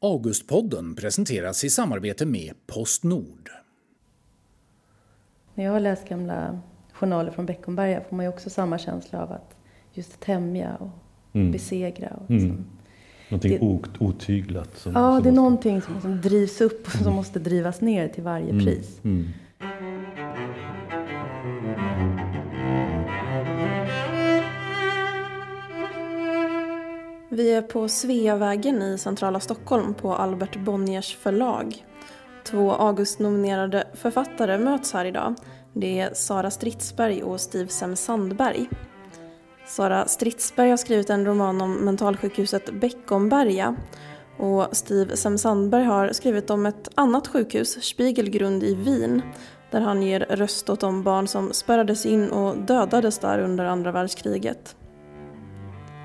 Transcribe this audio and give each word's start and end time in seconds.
Augustpodden 0.00 0.94
presenteras 0.94 1.64
i 1.64 1.70
samarbete 1.70 2.26
med 2.26 2.54
Postnord. 2.66 3.50
När 5.54 5.64
jag 5.64 5.72
har 5.72 5.80
läst 5.80 6.08
gamla 6.08 6.60
journaler 6.92 7.30
från 7.30 7.46
Beckomberga 7.46 8.00
får 8.08 8.16
man 8.16 8.24
ju 8.24 8.28
också 8.28 8.50
samma 8.50 8.78
känsla 8.78 9.22
av 9.22 9.32
att 9.32 9.56
just 9.92 10.20
tämja 10.20 10.76
och 10.76 10.90
mm. 11.32 11.52
besegra. 11.52 12.08
Och 12.08 12.30
liksom. 12.30 12.50
mm. 12.50 12.66
Någonting 13.28 13.58
det, 13.58 14.04
otyglat. 14.04 14.76
Som, 14.76 14.92
ja, 14.92 15.14
som 15.14 15.22
det 15.22 15.28
är 15.28 15.30
måste... 15.30 15.30
någonting 15.30 15.82
som, 15.82 16.00
som 16.00 16.20
drivs 16.20 16.60
upp 16.60 16.86
och 16.86 16.92
som 16.92 17.02
mm. 17.02 17.14
måste 17.14 17.38
drivas 17.38 17.80
ner 17.80 18.08
till 18.08 18.22
varje 18.22 18.50
mm. 18.50 18.64
pris. 18.64 19.00
Mm. 19.04 19.28
Vi 27.36 27.52
är 27.52 27.62
på 27.62 27.88
Sveavägen 27.88 28.82
i 28.82 28.98
centrala 28.98 29.40
Stockholm 29.40 29.94
på 29.94 30.14
Albert 30.14 30.56
Bonniers 30.56 31.16
förlag. 31.16 31.84
Två 32.44 32.72
Augustnominerade 32.72 33.88
författare 33.94 34.58
möts 34.58 34.92
här 34.92 35.04
idag. 35.04 35.34
Det 35.72 36.00
är 36.00 36.14
Sara 36.14 36.50
Stridsberg 36.50 37.22
och 37.22 37.40
Steve 37.40 37.68
Sem 37.68 37.96
Sandberg. 37.96 38.68
Sara 39.66 40.06
Stridsberg 40.06 40.70
har 40.70 40.76
skrivit 40.76 41.10
en 41.10 41.26
roman 41.26 41.60
om 41.60 41.72
mentalsjukhuset 41.72 42.80
Beckomberga 42.80 43.76
och 44.38 44.76
Steve 44.76 45.16
Sem 45.16 45.38
Sandberg 45.38 45.84
har 45.84 46.12
skrivit 46.12 46.50
om 46.50 46.66
ett 46.66 46.88
annat 46.94 47.28
sjukhus, 47.28 47.84
Spiegelgrund 47.84 48.62
i 48.62 48.74
Wien, 48.74 49.22
där 49.70 49.80
han 49.80 50.02
ger 50.02 50.20
röst 50.20 50.70
åt 50.70 50.80
de 50.80 51.02
barn 51.02 51.28
som 51.28 51.52
spärrades 51.52 52.06
in 52.06 52.30
och 52.30 52.56
dödades 52.56 53.18
där 53.18 53.38
under 53.38 53.64
andra 53.64 53.92
världskriget. 53.92 54.76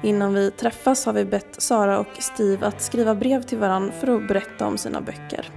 Innan 0.03 0.33
vi 0.33 0.51
träffas 0.51 1.05
har 1.05 1.13
vi 1.13 1.25
bett 1.25 1.61
Sara 1.61 1.99
och 1.99 2.07
Steve 2.19 2.67
att 2.67 2.81
skriva 2.81 3.15
brev 3.15 3.41
till 3.41 3.57
varandra 3.57 3.91
för 3.91 4.15
att 4.15 4.27
berätta 4.27 4.67
om 4.67 4.77
sina 4.77 5.01
böcker. 5.01 5.49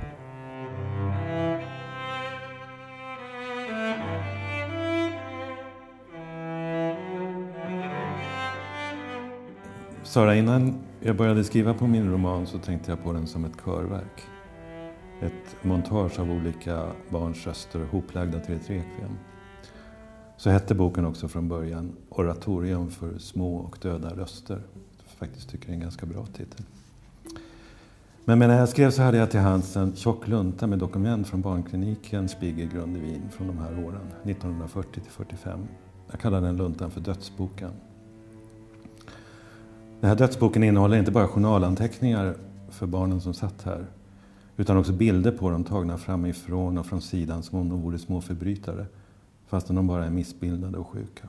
Sara, 10.02 10.36
innan 10.36 10.74
jag 11.00 11.16
började 11.16 11.44
skriva 11.44 11.74
på 11.74 11.86
min 11.86 12.12
roman 12.12 12.46
så 12.46 12.58
tänkte 12.58 12.90
jag 12.90 13.02
på 13.02 13.12
den 13.12 13.26
som 13.26 13.44
ett 13.44 13.64
körverk. 13.64 14.22
Ett 15.20 15.64
montage 15.64 16.20
av 16.20 16.30
olika 16.30 16.86
barns 17.08 17.46
röster 17.46 17.80
hoplagda 17.90 18.40
till 18.40 18.54
ett 18.54 18.70
rekviem. 18.70 19.18
Så 20.44 20.50
hette 20.50 20.74
boken 20.74 21.04
också 21.06 21.28
från 21.28 21.48
början 21.48 21.92
Oratorium 22.08 22.90
för 22.90 23.18
små 23.18 23.56
och 23.56 23.78
döda 23.82 24.16
röster. 24.16 24.62
Jag 24.74 25.18
faktiskt 25.18 25.50
tycker 25.50 25.66
det 25.66 25.72
är 25.72 25.74
en 25.74 25.80
ganska 25.80 26.06
bra 26.06 26.26
titel. 26.26 26.64
Men 28.24 28.38
när 28.38 28.58
jag 28.58 28.68
skrev 28.68 28.90
så 28.90 29.02
hade 29.02 29.18
jag 29.18 29.30
till 29.30 29.40
hands 29.40 29.76
en 29.76 29.96
tjock 29.96 30.28
lunta 30.28 30.66
med 30.66 30.78
dokument 30.78 31.28
från 31.28 31.40
barnkliniken 31.40 32.28
Spiegelgrund 32.28 32.96
i 32.96 33.00
Wien 33.00 33.30
från 33.30 33.46
de 33.46 33.58
här 33.58 33.84
åren, 33.84 34.00
1940 34.22 34.92
till 34.92 35.12
45. 35.12 35.60
Jag 36.10 36.20
kallar 36.20 36.40
den 36.40 36.56
luntan 36.56 36.90
för 36.90 37.00
Dödsboken. 37.00 37.70
Den 40.00 40.08
här 40.08 40.16
dödsboken 40.16 40.62
innehåller 40.64 40.96
inte 40.96 41.10
bara 41.10 41.28
journalanteckningar 41.28 42.36
för 42.70 42.86
barnen 42.86 43.20
som 43.20 43.34
satt 43.34 43.62
här, 43.62 43.86
utan 44.56 44.76
också 44.76 44.92
bilder 44.92 45.32
på 45.32 45.50
dem 45.50 45.64
tagna 45.64 45.98
framifrån 45.98 46.78
och 46.78 46.86
från 46.86 47.00
sidan 47.00 47.42
som 47.42 47.58
om 47.58 47.68
de 47.68 47.82
vore 47.82 47.98
små 47.98 48.20
förbrytare 48.20 48.86
fastän 49.46 49.76
de 49.76 49.86
bara 49.86 50.04
är 50.04 50.10
missbildade 50.10 50.78
och 50.78 50.88
sjuka. 50.88 51.28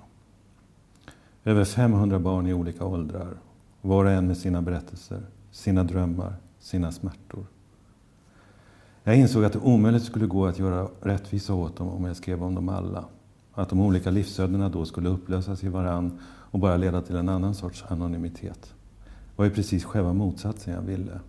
Över 1.43 1.65
500 1.65 2.19
barn 2.19 2.47
i 2.47 2.53
olika 2.53 2.85
åldrar, 2.85 3.37
var 3.81 4.05
och 4.05 4.11
en 4.11 4.27
med 4.27 4.37
sina 4.37 4.61
berättelser, 4.61 5.21
sina 5.51 5.83
drömmar, 5.83 6.35
sina 6.59 6.91
smärtor. 6.91 7.45
Jag 9.03 9.17
insåg 9.17 9.43
att 9.43 9.53
det 9.53 9.59
omöjligt 9.59 10.03
skulle 10.03 10.25
gå 10.25 10.45
att 10.45 10.59
göra 10.59 10.87
rättvisa 11.01 11.53
åt 11.53 11.77
dem 11.77 11.89
om 11.89 12.05
jag 12.05 12.15
skrev 12.15 12.43
om 12.43 12.55
dem 12.55 12.69
alla. 12.69 13.05
Att 13.53 13.69
de 13.69 13.79
olika 13.79 14.11
livsödena 14.11 14.69
då 14.69 14.85
skulle 14.85 15.09
upplösas 15.09 15.63
i 15.63 15.67
varann 15.67 16.19
och 16.23 16.59
bara 16.59 16.77
leda 16.77 17.01
till 17.01 17.15
en 17.15 17.29
annan 17.29 17.55
sorts 17.55 17.85
anonymitet. 17.87 18.73
Det 19.03 19.35
var 19.35 19.45
ju 19.45 19.51
precis 19.51 19.85
själva 19.85 20.13
motsatsen 20.13 20.73
jag 20.73 20.81
ville. 20.81 21.19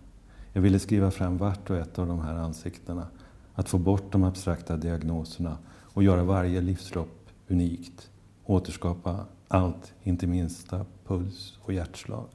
Jag 0.53 0.61
ville 0.61 0.79
skriva 0.79 1.11
fram 1.11 1.37
vart 1.37 1.69
och 1.69 1.77
ett 1.77 1.99
av 1.99 2.07
de 2.07 2.19
här 2.19 2.35
ansiktena. 2.35 3.07
Att 3.53 3.69
få 3.69 3.77
bort 3.77 4.11
de 4.11 4.23
abstrakta 4.23 4.77
diagnoserna 4.77 5.57
och 5.97 6.03
göra 6.03 6.23
varje 6.23 6.61
livslopp 6.61 7.29
unikt. 7.47 8.09
Återskapa 8.45 9.25
allt, 9.47 9.93
inte 10.03 10.27
minsta 10.27 10.85
puls 11.07 11.57
och 11.61 11.73
hjärtslag. 11.73 12.27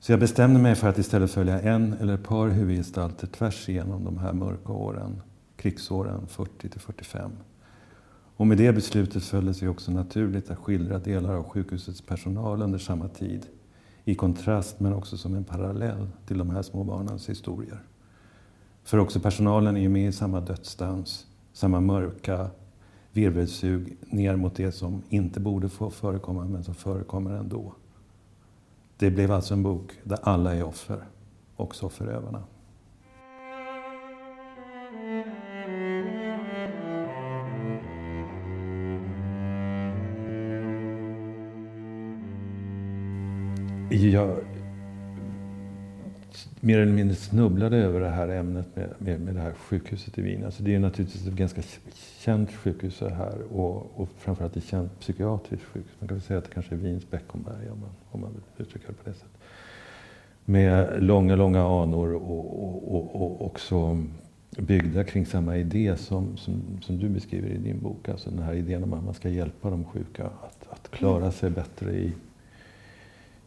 Så 0.00 0.12
jag 0.12 0.20
bestämde 0.20 0.60
mig 0.60 0.74
för 0.74 0.88
att 0.88 0.98
istället 0.98 1.30
följa 1.30 1.60
en 1.60 1.92
eller 1.92 2.14
ett 2.14 2.24
par 2.24 2.48
huvudgestalter 2.48 3.26
tvärs 3.26 3.68
igenom 3.68 4.04
de 4.04 4.18
här 4.18 4.32
mörka 4.32 4.72
åren, 4.72 5.22
krigsåren 5.56 6.26
40 6.26 6.68
till 6.68 6.80
45. 6.80 7.30
Och 8.36 8.46
med 8.46 8.58
det 8.58 8.72
beslutet 8.72 9.24
föll 9.24 9.46
det 9.46 9.54
sig 9.54 9.68
också 9.68 9.92
naturligt 9.92 10.50
att 10.50 10.58
skildra 10.58 10.98
delar 10.98 11.34
av 11.34 11.44
sjukhusets 11.44 12.00
personal 12.00 12.62
under 12.62 12.78
samma 12.78 13.08
tid. 13.08 13.46
I 14.04 14.14
kontrast 14.14 14.80
men 14.80 14.94
också 14.94 15.16
som 15.16 15.34
en 15.34 15.44
parallell 15.44 16.08
till 16.26 16.38
de 16.38 16.50
här 16.50 16.62
små 16.62 16.84
barnens 16.84 17.28
historier. 17.28 17.82
För 18.84 18.98
också 18.98 19.20
personalen 19.20 19.76
är 19.76 19.80
ju 19.80 19.88
med 19.88 20.08
i 20.08 20.12
samma 20.12 20.40
dödsdans 20.40 21.26
samma 21.60 21.80
mörka 21.80 22.50
virvelsug 23.12 23.96
ner 24.00 24.36
mot 24.36 24.54
det 24.54 24.72
som 24.72 25.02
inte 25.08 25.40
borde 25.40 25.68
få 25.68 25.90
förekomma 25.90 26.44
men 26.44 26.64
som 26.64 26.74
förekommer 26.74 27.30
ändå. 27.30 27.72
Det 28.96 29.10
blev 29.10 29.32
alltså 29.32 29.54
en 29.54 29.62
bok 29.62 29.92
där 30.04 30.18
alla 30.22 30.54
är 30.56 30.62
offer, 30.62 31.04
också 31.56 31.88
förövarna. 31.88 32.42
Jag 43.90 44.49
mer 46.60 46.78
eller 46.78 46.92
mindre 46.92 47.16
snubblade 47.16 47.76
över 47.76 48.00
det 48.00 48.08
här 48.08 48.28
ämnet 48.28 48.66
med, 48.76 48.88
med, 48.98 49.20
med 49.20 49.34
det 49.34 49.40
här 49.40 49.52
sjukhuset 49.52 50.18
i 50.18 50.22
Wien. 50.22 50.44
Alltså 50.44 50.62
det 50.62 50.74
är 50.74 50.78
naturligtvis 50.78 51.26
ett 51.26 51.34
ganska 51.34 51.62
känt 52.18 52.52
sjukhus 52.52 53.00
här 53.00 53.42
och, 53.52 54.00
och 54.00 54.08
framförallt 54.18 54.56
ett 54.56 54.64
känt 54.64 55.00
psykiatriskt 55.00 55.66
sjukhus. 55.66 55.92
Man 55.98 56.08
kan 56.08 56.16
väl 56.16 56.22
säga 56.22 56.38
att 56.38 56.44
det 56.44 56.50
kanske 56.50 56.74
är 56.74 56.78
Wiens 56.78 57.10
Beckomberg 57.10 57.70
om 57.70 57.80
man, 57.80 57.90
om 58.10 58.20
man 58.20 58.32
vill 58.32 58.66
uttrycka 58.66 58.86
det 58.88 58.92
på 58.92 59.10
det 59.10 59.14
sättet. 59.14 59.40
Med 60.44 61.02
långa, 61.02 61.36
långa 61.36 61.82
anor 61.82 62.14
och, 62.14 62.64
och, 62.64 62.94
och, 62.94 63.14
och 63.14 63.46
också 63.46 64.04
byggda 64.58 65.04
kring 65.04 65.26
samma 65.26 65.56
idé 65.56 65.96
som, 65.96 66.36
som, 66.36 66.62
som, 66.82 66.98
du 66.98 67.08
beskriver 67.08 67.48
i 67.48 67.58
din 67.58 67.80
bok. 67.80 68.08
Alltså 68.08 68.30
den 68.30 68.42
här 68.42 68.54
idén 68.54 68.84
om 68.84 68.92
att 68.92 69.04
man 69.04 69.14
ska 69.14 69.28
hjälpa 69.28 69.70
de 69.70 69.84
sjuka 69.84 70.24
att, 70.24 70.66
att 70.70 70.90
klara 70.90 71.32
sig 71.32 71.50
bättre 71.50 71.92
i, 71.92 72.12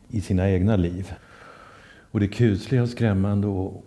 i 0.09 0.21
sina 0.21 0.49
egna 0.49 0.75
liv. 0.75 1.13
Och 2.13 2.19
det 2.19 2.27
kusliga 2.27 2.83
och 2.83 2.89
skrämmande 2.89 3.47
och, 3.47 3.85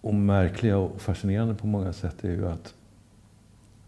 och 0.00 0.14
märkliga 0.14 0.78
och 0.78 1.00
fascinerande 1.00 1.54
på 1.54 1.66
många 1.66 1.92
sätt 1.92 2.24
är 2.24 2.30
ju 2.30 2.48
att 2.48 2.74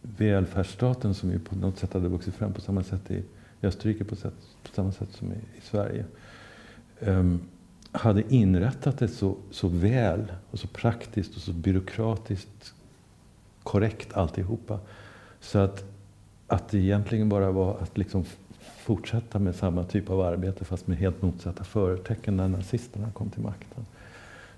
välfärdsstaten 0.03 1.15
som 1.15 1.31
ju 1.31 1.39
på 1.39 1.57
något 1.57 1.79
sätt 1.79 1.93
hade 1.93 2.09
vuxit 2.09 2.35
fram 2.35 2.53
på 2.53 2.61
samma 2.61 2.83
sätt 2.83 3.11
i, 3.11 3.23
Österrike 3.63 4.05
på, 4.05 4.17
sätt, 4.17 4.35
på 4.63 4.75
samma 4.75 4.93
sätt 4.93 5.09
som 5.13 5.33
i, 5.33 5.35
i 5.35 5.61
Sverige. 5.63 6.05
Um, 7.01 7.41
hade 7.93 8.35
inrättat 8.35 8.99
det 8.99 9.09
så, 9.09 9.37
så 9.51 9.69
väl 9.69 10.33
och 10.51 10.59
så 10.59 10.69
praktiskt 10.69 11.37
och 11.37 11.43
så 11.43 11.53
byråkratiskt 11.53 12.75
korrekt 13.63 14.13
alltihopa. 14.13 14.81
Så 15.41 15.59
att, 15.59 15.85
att 16.47 16.69
det 16.69 16.79
egentligen 16.79 17.29
bara 17.29 17.51
var 17.51 17.79
att 17.79 17.99
liksom 17.99 18.25
fortsätta 18.61 19.39
med 19.39 19.55
samma 19.55 19.85
typ 19.85 20.11
av 20.11 20.21
arbete 20.21 20.65
fast 20.65 20.87
med 20.87 20.99
helt 20.99 21.23
motsatta 21.23 21.65
förtecken 21.65 22.37
när 22.37 22.49
nazisterna 22.49 23.11
kom 23.11 23.31
till 23.31 23.43
makten. 23.43 23.87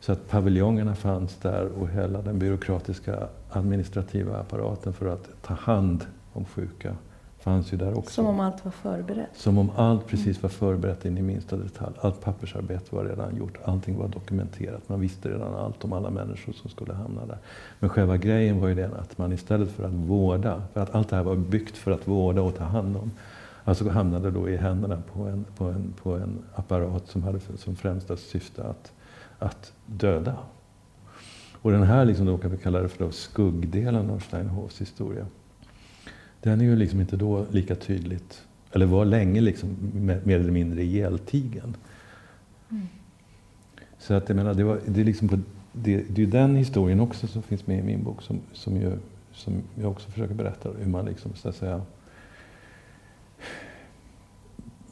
Så 0.00 0.12
att 0.12 0.28
paviljongerna 0.28 0.94
fanns 0.94 1.36
där 1.36 1.66
och 1.66 1.88
hela 1.88 2.22
den 2.22 2.38
byråkratiska 2.38 3.28
administrativa 3.50 4.36
apparaten 4.36 4.92
för 4.92 5.06
att 5.06 5.28
ta 5.42 5.54
hand 5.54 6.06
om 6.32 6.44
sjuka 6.44 6.96
fanns 7.42 7.72
ju 7.72 7.76
där 7.76 7.98
också. 7.98 8.10
Som 8.10 8.26
om 8.26 8.40
allt 8.40 8.64
var 8.64 8.72
förberett? 8.72 9.30
Som 9.34 9.58
om 9.58 9.70
allt 9.76 10.06
precis 10.06 10.42
var 10.42 10.50
förberett 10.50 11.04
in 11.04 11.18
i 11.18 11.22
minsta 11.22 11.56
detalj. 11.56 11.94
Allt 12.00 12.20
pappersarbete 12.20 12.94
var 12.94 13.04
redan 13.04 13.36
gjort, 13.36 13.58
allting 13.64 13.98
var 13.98 14.08
dokumenterat. 14.08 14.88
Man 14.88 15.00
visste 15.00 15.28
redan 15.28 15.54
allt 15.54 15.84
om 15.84 15.92
alla 15.92 16.10
människor 16.10 16.52
som 16.52 16.70
skulle 16.70 16.94
hamna 16.94 17.26
där. 17.26 17.38
Men 17.78 17.90
själva 17.90 18.16
grejen 18.16 18.60
var 18.60 18.68
ju 18.68 18.74
den 18.74 18.94
att 18.94 19.18
man 19.18 19.32
istället 19.32 19.70
för 19.70 19.84
att 19.84 19.92
vårda, 19.92 20.62
för 20.72 20.80
att 20.80 20.94
allt 20.94 21.08
det 21.08 21.16
här 21.16 21.22
var 21.22 21.36
byggt 21.36 21.76
för 21.76 21.90
att 21.90 22.08
vårda 22.08 22.42
och 22.42 22.56
ta 22.56 22.64
hand 22.64 22.96
om, 22.96 23.10
Alltså 23.64 23.88
hamnade 23.88 24.30
då 24.30 24.48
i 24.48 24.56
händerna 24.56 25.02
på 25.12 25.22
en, 25.22 25.44
på 25.56 25.64
en, 25.64 25.94
på 26.02 26.14
en 26.14 26.38
apparat 26.54 27.08
som 27.08 27.22
hade 27.22 27.40
som 27.56 27.76
främsta 27.76 28.16
syfte 28.16 28.64
att, 28.64 28.92
att 29.38 29.72
döda. 29.86 30.36
Och 31.62 31.70
den 31.70 31.82
här, 31.82 32.04
liksom, 32.04 32.26
då 32.26 32.38
kan 32.38 32.50
vi 32.50 32.56
kalla 32.56 32.80
det 32.80 32.88
för 32.88 33.04
då 33.04 33.10
skuggdelen 33.10 34.10
av 34.10 34.18
Steinhoffs 34.18 34.80
historia. 34.80 35.26
Den 36.40 36.60
är 36.60 36.64
ju 36.64 36.76
liksom 36.76 37.00
inte 37.00 37.16
då 37.16 37.46
lika 37.50 37.74
tydligt, 37.74 38.42
eller 38.72 38.86
var 38.86 39.04
länge 39.04 39.40
liksom 39.40 39.76
mer 40.24 40.40
eller 40.40 40.50
mindre 40.50 40.82
ihjältigen. 40.82 41.76
Mm. 42.70 42.86
Så 43.98 44.14
att 44.14 44.28
jag 44.28 44.36
menar, 44.36 44.54
det, 44.54 44.64
var, 44.64 44.80
det, 44.86 45.00
är 45.00 45.04
liksom 45.04 45.28
på, 45.28 45.38
det, 45.72 46.04
det 46.08 46.22
är 46.22 46.26
den 46.26 46.56
historien 46.56 47.00
också 47.00 47.26
som 47.26 47.42
finns 47.42 47.66
med 47.66 47.78
i 47.78 47.82
min 47.82 48.04
bok 48.04 48.22
som, 48.22 48.40
som, 48.52 48.76
ju, 48.76 48.98
som 49.32 49.62
jag 49.74 49.90
också 49.90 50.10
försöker 50.10 50.34
berätta. 50.34 50.70
Hur 50.78 50.90
man 50.90 51.04
liksom, 51.04 51.34
så 51.34 51.48
att 51.48 51.56
säga, 51.56 51.82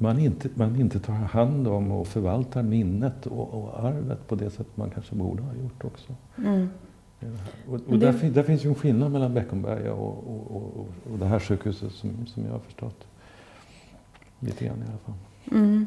man 0.01 0.19
inte, 0.19 0.49
man 0.55 0.81
inte 0.81 1.01
tar 1.01 1.13
hand 1.13 1.69
om 1.69 1.93
och 1.93 2.07
förvaltar 2.07 2.63
minnet 2.63 3.27
och, 3.27 3.55
och 3.55 3.85
arvet 3.85 4.29
på 4.29 4.35
det 4.35 4.51
sätt 4.51 4.67
man 4.75 4.91
kanske 4.91 5.15
borde 5.15 5.43
ha 5.43 5.55
gjort 5.55 5.85
också. 5.85 6.15
Mm. 6.39 6.69
Och, 7.69 7.75
och 7.75 7.99
det... 7.99 8.13
där, 8.13 8.31
där, 8.31 8.43
finns 8.43 8.65
ju 8.65 8.69
en 8.69 8.75
skillnad 8.75 9.13
mellan 9.13 9.35
Beckomberga 9.35 9.93
och, 9.93 10.19
och, 10.27 10.57
och, 10.57 10.89
och 11.13 11.19
det 11.19 11.27
här 11.27 11.39
sjukhuset 11.39 11.93
som, 11.93 12.27
som 12.27 12.45
jag 12.45 12.53
har 12.53 12.59
förstått. 12.59 13.07
Lite 14.41 14.65
grann 14.65 14.79
i 14.79 14.89
alla 14.89 14.99
fall. 14.99 15.15
Mm. 15.53 15.87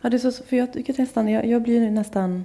Ja, 0.00 0.10
det 0.10 0.16
är 0.16 0.30
så, 0.30 0.44
för 0.44 0.56
jag 0.56 0.72
tycker 0.72 0.94
nästan, 0.98 1.28
jag, 1.28 1.46
jag 1.46 1.62
blir 1.62 1.90
nästan 1.90 2.44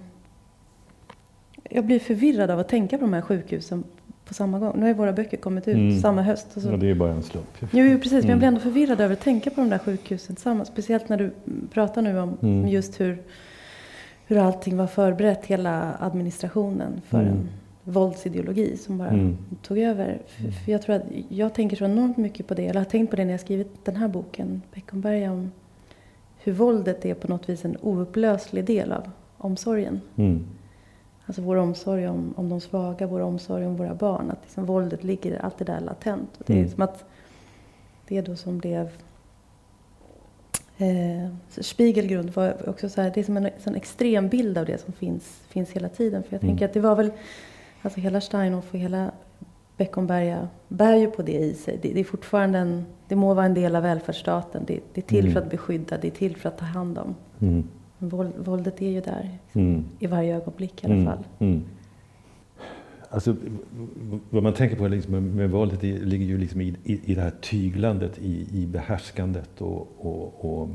jag 1.69 1.85
blir 1.85 1.99
förvirrad 1.99 2.51
av 2.51 2.59
att 2.59 2.69
tänka 2.69 2.97
på 2.97 3.05
de 3.05 3.13
här 3.13 3.21
sjukhusen 3.21 3.83
på 4.31 4.35
samma 4.35 4.59
gång. 4.59 4.73
Nu 4.75 4.81
har 4.81 4.87
ju 4.87 4.93
våra 4.93 5.13
böcker 5.13 5.37
kommit 5.37 5.67
ut 5.67 5.75
mm. 5.75 5.99
samma 5.99 6.21
höst. 6.21 6.47
Och 6.53 6.61
så. 6.61 6.69
Ja, 6.69 6.77
det 6.77 6.89
är 6.89 6.95
bara 6.95 7.11
en 7.11 7.23
slump. 7.23 7.57
Jo, 7.59 7.85
jo 7.85 7.97
precis. 7.97 8.11
Mm. 8.11 8.21
Men 8.21 8.29
jag 8.29 8.37
blir 8.37 8.47
mm. 8.47 8.55
ändå 8.55 8.59
förvirrad 8.59 9.01
över 9.01 9.13
att 9.13 9.21
tänka 9.21 9.49
på 9.49 9.61
de 9.61 9.69
där 9.69 9.77
sjukhusen 9.77 10.35
tillsammans. 10.35 10.67
Speciellt 10.67 11.09
när 11.09 11.17
du 11.17 11.31
pratar 11.73 12.01
nu 12.01 12.19
om 12.19 12.37
mm. 12.41 12.67
just 12.67 12.99
hur, 12.99 13.21
hur 14.27 14.37
allting 14.37 14.77
var 14.77 14.87
förberett, 14.87 15.45
hela 15.45 15.95
administrationen 15.99 17.01
för 17.07 17.19
mm. 17.19 17.33
en 17.33 17.49
våldsideologi 17.83 18.77
som 18.77 18.97
bara 18.97 19.09
mm. 19.09 19.37
tog 19.61 19.77
över. 19.77 20.19
För, 20.27 20.51
för 20.51 20.71
jag 20.71 20.81
tror 20.81 20.95
att 20.95 21.03
jag 21.29 21.53
tänker 21.53 21.77
så 21.77 21.85
enormt 21.85 22.17
mycket 22.17 22.47
på 22.47 22.53
det, 22.53 22.67
eller 22.67 22.79
har 22.79 22.85
tänkt 22.85 23.09
på 23.09 23.15
det 23.15 23.25
när 23.25 23.31
jag 23.31 23.39
skrivit 23.39 23.85
den 23.85 23.95
här 23.95 24.07
boken, 24.07 24.61
Beckomberga, 24.73 25.31
om 25.31 25.51
hur 26.37 26.53
våldet 26.53 27.05
är 27.05 27.13
på 27.13 27.27
något 27.27 27.49
vis 27.49 27.65
en 27.65 27.77
oupplöslig 27.81 28.65
del 28.65 28.91
av 28.91 29.11
omsorgen. 29.37 30.01
Alltså 31.31 31.41
vår 31.41 31.55
omsorg 31.55 32.07
om, 32.07 32.33
om 32.37 32.49
de 32.49 32.61
svaga, 32.61 33.07
vår 33.07 33.19
omsorg 33.19 33.65
om 33.65 33.75
våra 33.75 33.95
barn. 33.95 34.31
Att 34.31 34.39
liksom 34.41 34.65
våldet 34.65 35.03
ligger 35.03 35.45
alltid 35.45 35.67
där 35.67 35.79
latent. 35.79 36.37
Och 36.37 36.43
det 36.47 36.53
är 36.53 36.57
mm. 36.57 36.69
som 36.69 36.81
att 36.81 37.05
det 38.07 38.21
då 38.21 38.35
som 38.35 38.57
blev 38.57 38.89
eh, 40.77 41.29
Spiegelgrund 41.47 42.29
var 42.29 42.69
också 42.69 42.89
så 42.89 43.01
här, 43.01 43.11
det 43.13 43.19
är 43.19 43.23
som 43.23 43.37
en 43.37 43.49
sån 43.59 43.75
extrem 43.75 44.27
bild 44.27 44.57
av 44.57 44.65
det 44.65 44.81
som 44.81 44.93
finns, 44.93 45.41
finns 45.49 45.71
hela 45.71 45.89
tiden. 45.89 46.23
För 46.23 46.33
jag 46.33 46.43
mm. 46.43 46.51
tänker 46.51 46.65
att 46.65 46.73
det 46.73 46.79
var 46.79 46.95
väl, 46.95 47.11
alltså 47.81 47.99
hela 47.99 48.21
Steinhoff 48.21 48.73
och 48.73 48.79
hela 48.79 49.11
Beckomberga 49.77 50.47
bär 50.67 50.95
ju 50.95 51.11
på 51.11 51.21
det 51.21 51.37
i 51.39 51.53
sig. 51.53 51.79
Det, 51.81 51.93
det, 51.93 51.99
är 51.99 52.03
fortfarande 52.03 52.59
en, 52.59 52.85
det 53.07 53.15
må 53.15 53.33
vara 53.33 53.45
en 53.45 53.53
del 53.53 53.75
av 53.75 53.83
välfärdsstaten. 53.83 54.63
Det, 54.67 54.79
det 54.93 55.01
är 55.01 55.05
till 55.05 55.25
mm. 55.25 55.33
för 55.33 55.41
att 55.41 55.49
beskydda, 55.49 55.97
det 55.97 56.07
är 56.07 56.11
till 56.11 56.37
för 56.37 56.49
att 56.49 56.57
ta 56.57 56.65
hand 56.65 56.97
om. 56.97 57.15
Mm. 57.39 57.67
Våld, 58.03 58.33
våldet 58.37 58.81
är 58.81 58.89
ju 58.89 59.01
där 59.01 59.29
mm. 59.53 59.85
i 59.99 60.07
varje 60.07 60.35
ögonblick 60.35 60.83
i 60.83 60.85
alla 60.85 60.95
mm. 60.95 61.05
fall. 61.05 61.23
Mm. 61.39 61.63
Alltså, 63.09 63.35
vad 64.29 64.43
man 64.43 64.53
tänker 64.53 64.75
på 64.75 64.87
liksom 64.87 65.35
med, 65.35 65.49
våldet 65.49 65.83
ligger 65.83 66.25
ju 66.25 66.37
liksom 66.37 66.61
i, 66.61 66.75
i, 66.83 67.11
i 67.11 67.15
det 67.15 67.21
här 67.21 67.33
tyglandet, 67.41 68.19
i, 68.19 68.47
i 68.51 68.65
behärskandet 68.65 69.61
och, 69.61 69.87
och, 69.97 70.45
och 70.45 70.69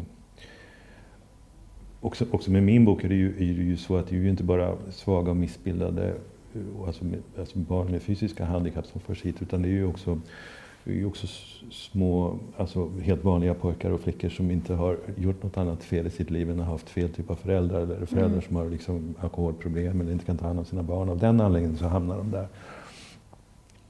också, 2.00 2.26
också 2.31 2.50
med 2.50 2.62
min 2.62 2.84
bok 2.84 3.05
är 3.05 3.08
det, 3.08 3.14
ju, 3.14 3.28
är 3.28 3.55
det 3.55 3.62
ju 3.62 3.76
så 3.76 3.96
att 3.96 4.08
det 4.08 4.17
är 4.17 4.20
ju 4.20 4.31
inte 4.31 4.44
bara 4.44 4.76
svaga 4.90 5.31
och 5.31 5.37
missbildade 5.37 6.14
alltså, 6.87 7.05
med, 7.05 7.23
alltså 7.38 7.58
barn 7.58 7.90
med 7.90 8.02
fysiska 8.02 8.44
handikapp 8.44 8.87
som 8.87 9.00
förs 9.00 9.23
hit 9.23 9.43
utan 9.43 9.62
det 9.62 9.69
är 9.69 9.73
ju 9.73 9.87
också 9.87 10.20
är 10.91 10.94
ju 10.94 11.06
också 11.06 11.27
små, 11.71 12.38
alltså 12.56 12.91
helt 13.03 13.25
vanliga 13.25 13.55
pojkar 13.55 13.91
och 13.91 14.00
flickor 14.00 14.29
som 14.29 14.50
inte 14.50 14.75
har 14.75 14.99
gjort 15.17 15.43
något 15.43 15.56
annat 15.56 15.85
fel 15.85 16.06
i 16.06 16.11
sitt 16.11 16.31
liv 16.31 16.50
än 16.50 16.61
att 16.61 16.67
ha 16.67 16.73
haft 16.73 16.88
fel 16.88 17.09
typ 17.09 17.31
av 17.31 17.35
föräldrar. 17.35 17.81
Eller 17.81 18.06
föräldrar 18.06 18.29
mm. 18.29 18.43
som 18.43 18.56
har 18.56 18.71
liksom 18.71 19.15
alkoholproblem 19.21 20.00
eller 20.00 20.12
inte 20.12 20.25
kan 20.25 20.38
ta 20.38 20.47
hand 20.47 20.59
om 20.59 20.65
sina 20.65 20.83
barn. 20.83 21.09
Av 21.09 21.19
den 21.19 21.41
anledningen 21.41 21.79
så 21.79 21.87
hamnar 21.87 22.17
de 22.17 22.31
där. 22.31 22.49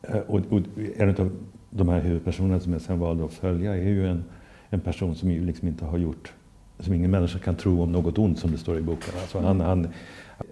Eh, 0.03 0.21
och, 0.21 0.41
och 0.51 0.61
en 0.97 1.09
av 1.09 1.31
de 1.71 1.89
här 1.89 2.01
huvudpersonerna 2.01 2.61
som 2.61 2.73
jag 2.73 2.83
sen 2.83 2.99
valde 2.99 3.25
att 3.25 3.33
följa 3.33 3.77
är 3.77 3.89
ju 3.89 4.09
en, 4.09 4.25
en 4.71 4.81
person 4.81 5.15
som 5.15 5.31
ju 5.31 5.47
liksom 5.47 5.69
inte 5.69 5.85
har 5.85 5.99
gjort, 5.99 6.33
som 6.79 6.95
ingen 6.95 7.11
människa 7.11 7.39
kan 7.39 7.55
tro 7.55 7.83
om 7.83 7.93
något 7.93 8.19
ont 8.19 8.39
som 8.39 8.51
det 8.51 8.59
står 8.59 8.79
i 8.79 8.83
boken. 8.83 9.15
Alltså 9.21 9.39
han, 9.39 9.61
han, 9.61 9.89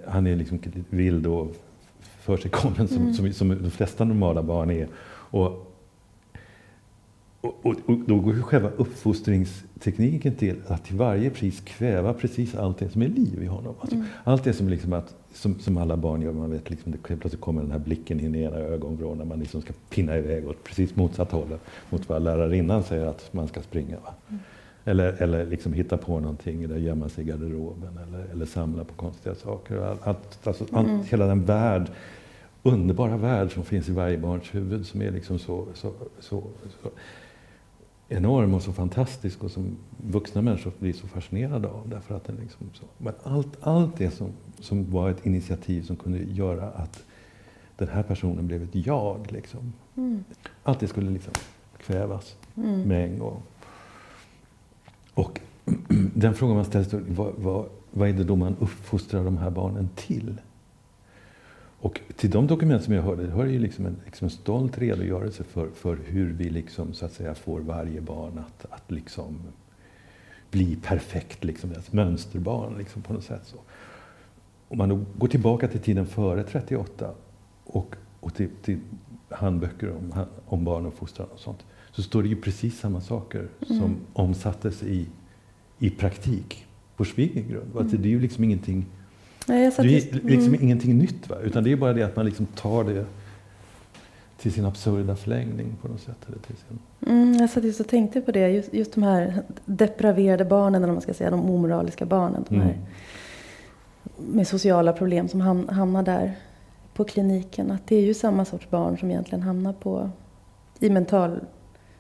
han 0.06 0.26
är 0.26 0.36
liksom 0.36 0.58
vild 0.90 1.26
och 1.26 1.56
för 2.00 2.36
sig 2.36 2.50
kommen 2.50 2.88
som, 2.88 3.02
mm. 3.02 3.14
som, 3.14 3.32
som 3.32 3.48
de 3.48 3.70
flesta 3.70 4.04
normala 4.04 4.42
barn 4.42 4.70
är. 4.70 4.88
Och 5.30 5.73
och, 7.44 7.58
och, 7.62 7.74
och, 7.86 7.98
då 8.06 8.20
går 8.20 8.34
ju 8.34 8.42
själva 8.42 8.70
uppfostringstekniken 8.76 10.34
till 10.34 10.56
att 10.66 10.84
till 10.84 10.96
varje 10.96 11.30
pris 11.30 11.60
kväva 11.60 12.12
precis 12.12 12.54
allt 12.54 12.78
det 12.78 12.88
som 12.88 13.02
är 13.02 13.08
liv 13.08 13.42
i 13.42 13.46
honom. 13.46 13.74
Alltså, 13.80 13.96
mm. 13.96 14.06
Allt 14.24 14.44
det 14.44 14.52
som, 14.52 14.68
liksom 14.68 14.92
att, 14.92 15.14
som, 15.32 15.58
som, 15.58 15.76
alla 15.76 15.96
barn 15.96 16.22
gör, 16.22 16.32
man 16.32 16.50
vet 16.50 16.70
liksom, 16.70 16.92
det 16.92 16.98
plötsligt 16.98 17.40
kommer 17.40 17.62
den 17.62 17.70
här 17.70 17.78
blicken 17.78 18.20
in 18.20 18.34
i 18.34 18.42
ena 18.42 18.56
ögonvrån 18.56 19.18
när 19.18 19.24
man 19.24 19.38
liksom 19.38 19.62
ska 19.62 19.72
pinna 19.90 20.16
iväg 20.16 20.48
åt 20.48 20.64
precis 20.64 20.96
motsatt 20.96 21.32
håll 21.32 21.58
mot 21.90 22.08
vad 22.08 22.22
lärarinnan 22.22 22.82
säger 22.82 23.06
att 23.06 23.32
man 23.32 23.48
ska 23.48 23.62
springa. 23.62 23.96
Mm. 24.28 24.40
Eller, 24.84 25.22
eller 25.22 25.46
liksom 25.46 25.72
hitta 25.72 25.96
på 25.96 26.20
någonting, 26.20 26.62
eller 26.62 26.76
gömma 26.76 27.08
sig 27.08 27.24
i 27.24 27.26
garderoben 27.26 27.98
eller, 28.08 28.24
eller 28.32 28.46
samla 28.46 28.84
på 28.84 28.94
konstiga 28.94 29.34
saker. 29.34 29.96
Allt, 30.02 30.46
alltså, 30.46 30.64
mm. 30.72 30.76
allt, 30.96 31.08
hela 31.08 31.26
den 31.26 31.44
värld 31.44 31.90
underbara 32.62 33.16
värld 33.16 33.52
som 33.52 33.64
finns 33.64 33.88
i 33.88 33.92
varje 33.92 34.18
barns 34.18 34.54
huvud 34.54 34.86
som 34.86 35.02
är 35.02 35.10
liksom 35.10 35.38
så, 35.38 35.66
så, 35.74 35.92
så, 36.20 36.42
så 36.82 36.90
enorm 38.08 38.54
och 38.54 38.62
så 38.62 38.72
fantastisk 38.72 39.44
och 39.44 39.50
som 39.50 39.76
vuxna 40.10 40.42
människor 40.42 40.72
blir 40.78 40.92
så 40.92 41.06
fascinerade 41.06 41.68
av. 41.68 41.88
Därför 41.88 42.14
att 42.14 42.24
den 42.24 42.36
liksom 42.36 42.70
så. 42.72 42.84
Men 42.98 43.14
allt, 43.22 43.56
allt 43.60 43.96
det 43.96 44.10
som, 44.10 44.32
som 44.60 44.90
var 44.90 45.10
ett 45.10 45.26
initiativ 45.26 45.82
som 45.82 45.96
kunde 45.96 46.18
göra 46.18 46.70
att 46.70 47.04
den 47.76 47.88
här 47.88 48.02
personen 48.02 48.46
blev 48.46 48.62
ett 48.62 48.86
jag. 48.86 49.32
Liksom. 49.32 49.72
Mm. 49.96 50.24
Allt 50.62 50.80
det 50.80 50.88
skulle 50.88 51.10
liksom 51.10 51.32
kvävas 51.78 52.36
mm. 52.56 52.82
med 52.82 53.04
en 53.04 53.18
gång. 53.18 53.42
Och 55.14 55.40
den 56.14 56.34
frågan 56.34 56.56
man 56.56 56.64
ställer 56.64 56.84
sig, 56.84 57.00
vad, 57.08 57.34
vad, 57.36 57.66
vad 57.90 58.08
är 58.08 58.12
det 58.12 58.24
då 58.24 58.36
man 58.36 58.56
uppfostrar 58.60 59.24
de 59.24 59.38
här 59.38 59.50
barnen 59.50 59.88
till? 59.94 60.40
Och 61.84 62.00
till 62.16 62.30
de 62.30 62.46
dokument 62.46 62.82
som 62.82 62.94
jag 62.94 63.02
hörde 63.02 63.26
hör 63.26 63.46
ju 63.46 63.58
liksom 63.58 63.86
en, 63.86 63.96
liksom 64.04 64.24
en 64.24 64.30
stolt 64.30 64.78
redogörelse 64.78 65.44
för, 65.44 65.70
för 65.70 65.98
hur 66.04 66.32
vi 66.32 66.50
liksom, 66.50 66.94
så 66.94 67.06
att 67.06 67.12
säga, 67.12 67.34
får 67.34 67.60
varje 67.60 68.00
barn 68.00 68.38
att, 68.38 68.66
att 68.70 68.90
liksom 68.90 69.38
bli 70.50 70.76
perfekt, 70.76 71.44
liksom, 71.44 71.72
ett 71.72 71.92
mönsterbarn 71.92 72.78
liksom, 72.78 73.02
på 73.02 73.12
något 73.12 73.24
sätt. 73.24 73.40
Så. 73.44 73.56
Om 74.68 74.78
man 74.78 75.06
går 75.18 75.28
tillbaka 75.28 75.68
till 75.68 75.80
tiden 75.80 76.06
före 76.06 76.42
38 76.42 77.10
och, 77.64 77.96
och 78.20 78.34
till, 78.34 78.48
till 78.62 78.78
handböcker 79.28 79.90
om, 79.90 80.26
om 80.46 80.64
barn 80.64 80.86
och 80.86 80.94
fostran 80.94 81.28
och 81.34 81.40
sånt, 81.40 81.64
så 81.92 82.02
står 82.02 82.22
det 82.22 82.28
ju 82.28 82.36
precis 82.36 82.78
samma 82.78 83.00
saker 83.00 83.48
mm. 83.68 83.80
som 83.80 83.96
omsattes 84.12 84.82
i, 84.82 85.06
i 85.78 85.90
praktik 85.90 86.66
på 86.96 87.04
Schwiegergrund. 87.04 87.76
Mm. 87.76 87.88
Det 87.90 88.08
är 88.08 88.10
ju 88.10 88.20
liksom 88.20 88.44
ingenting 88.44 88.86
Nej, 89.46 89.72
det 89.76 89.82
är 89.82 90.20
liksom 90.30 90.54
mm. 90.54 90.62
ingenting 90.62 90.98
nytt, 90.98 91.28
va? 91.28 91.36
utan 91.44 91.64
det 91.64 91.72
är 91.72 91.76
bara 91.76 91.92
det 91.92 92.02
att 92.02 92.16
man 92.16 92.26
liksom 92.26 92.46
tar 92.46 92.84
det 92.84 93.04
till 94.44 94.52
sin 94.52 94.64
absurda 94.64 95.16
förlängning 95.16 95.76
på 95.82 95.88
något 95.88 96.00
sätt. 96.00 96.16
Eller 96.26 96.38
till 96.38 96.56
sin... 96.56 96.78
Mm, 97.06 97.34
jag 97.34 97.50
satt 97.50 97.64
just 97.64 97.80
och 97.80 97.88
tänkte 97.88 98.20
på 98.20 98.32
det, 98.32 98.48
just, 98.48 98.74
just 98.74 98.94
de 98.94 99.02
här 99.02 99.42
depraverade 99.64 100.44
barnen, 100.44 100.82
eller 100.82 100.92
man 100.92 101.02
ska 101.02 101.14
säga, 101.14 101.30
de 101.30 101.50
omoraliska 101.50 102.06
barnen. 102.06 102.44
De 102.48 102.54
här, 102.54 102.64
mm. 102.64 102.78
Med 104.16 104.48
sociala 104.48 104.92
problem 104.92 105.28
som 105.28 105.40
ham, 105.40 105.68
hamnar 105.68 106.02
där 106.02 106.34
på 106.94 107.04
kliniken. 107.04 107.70
Att 107.70 107.86
det 107.86 107.96
är 107.96 108.02
ju 108.02 108.14
samma 108.14 108.44
sorts 108.44 108.70
barn 108.70 108.98
som 108.98 109.10
egentligen 109.10 109.42
hamnar 109.42 109.72
på, 109.72 110.10
i 110.78 110.90
mental, 110.90 111.40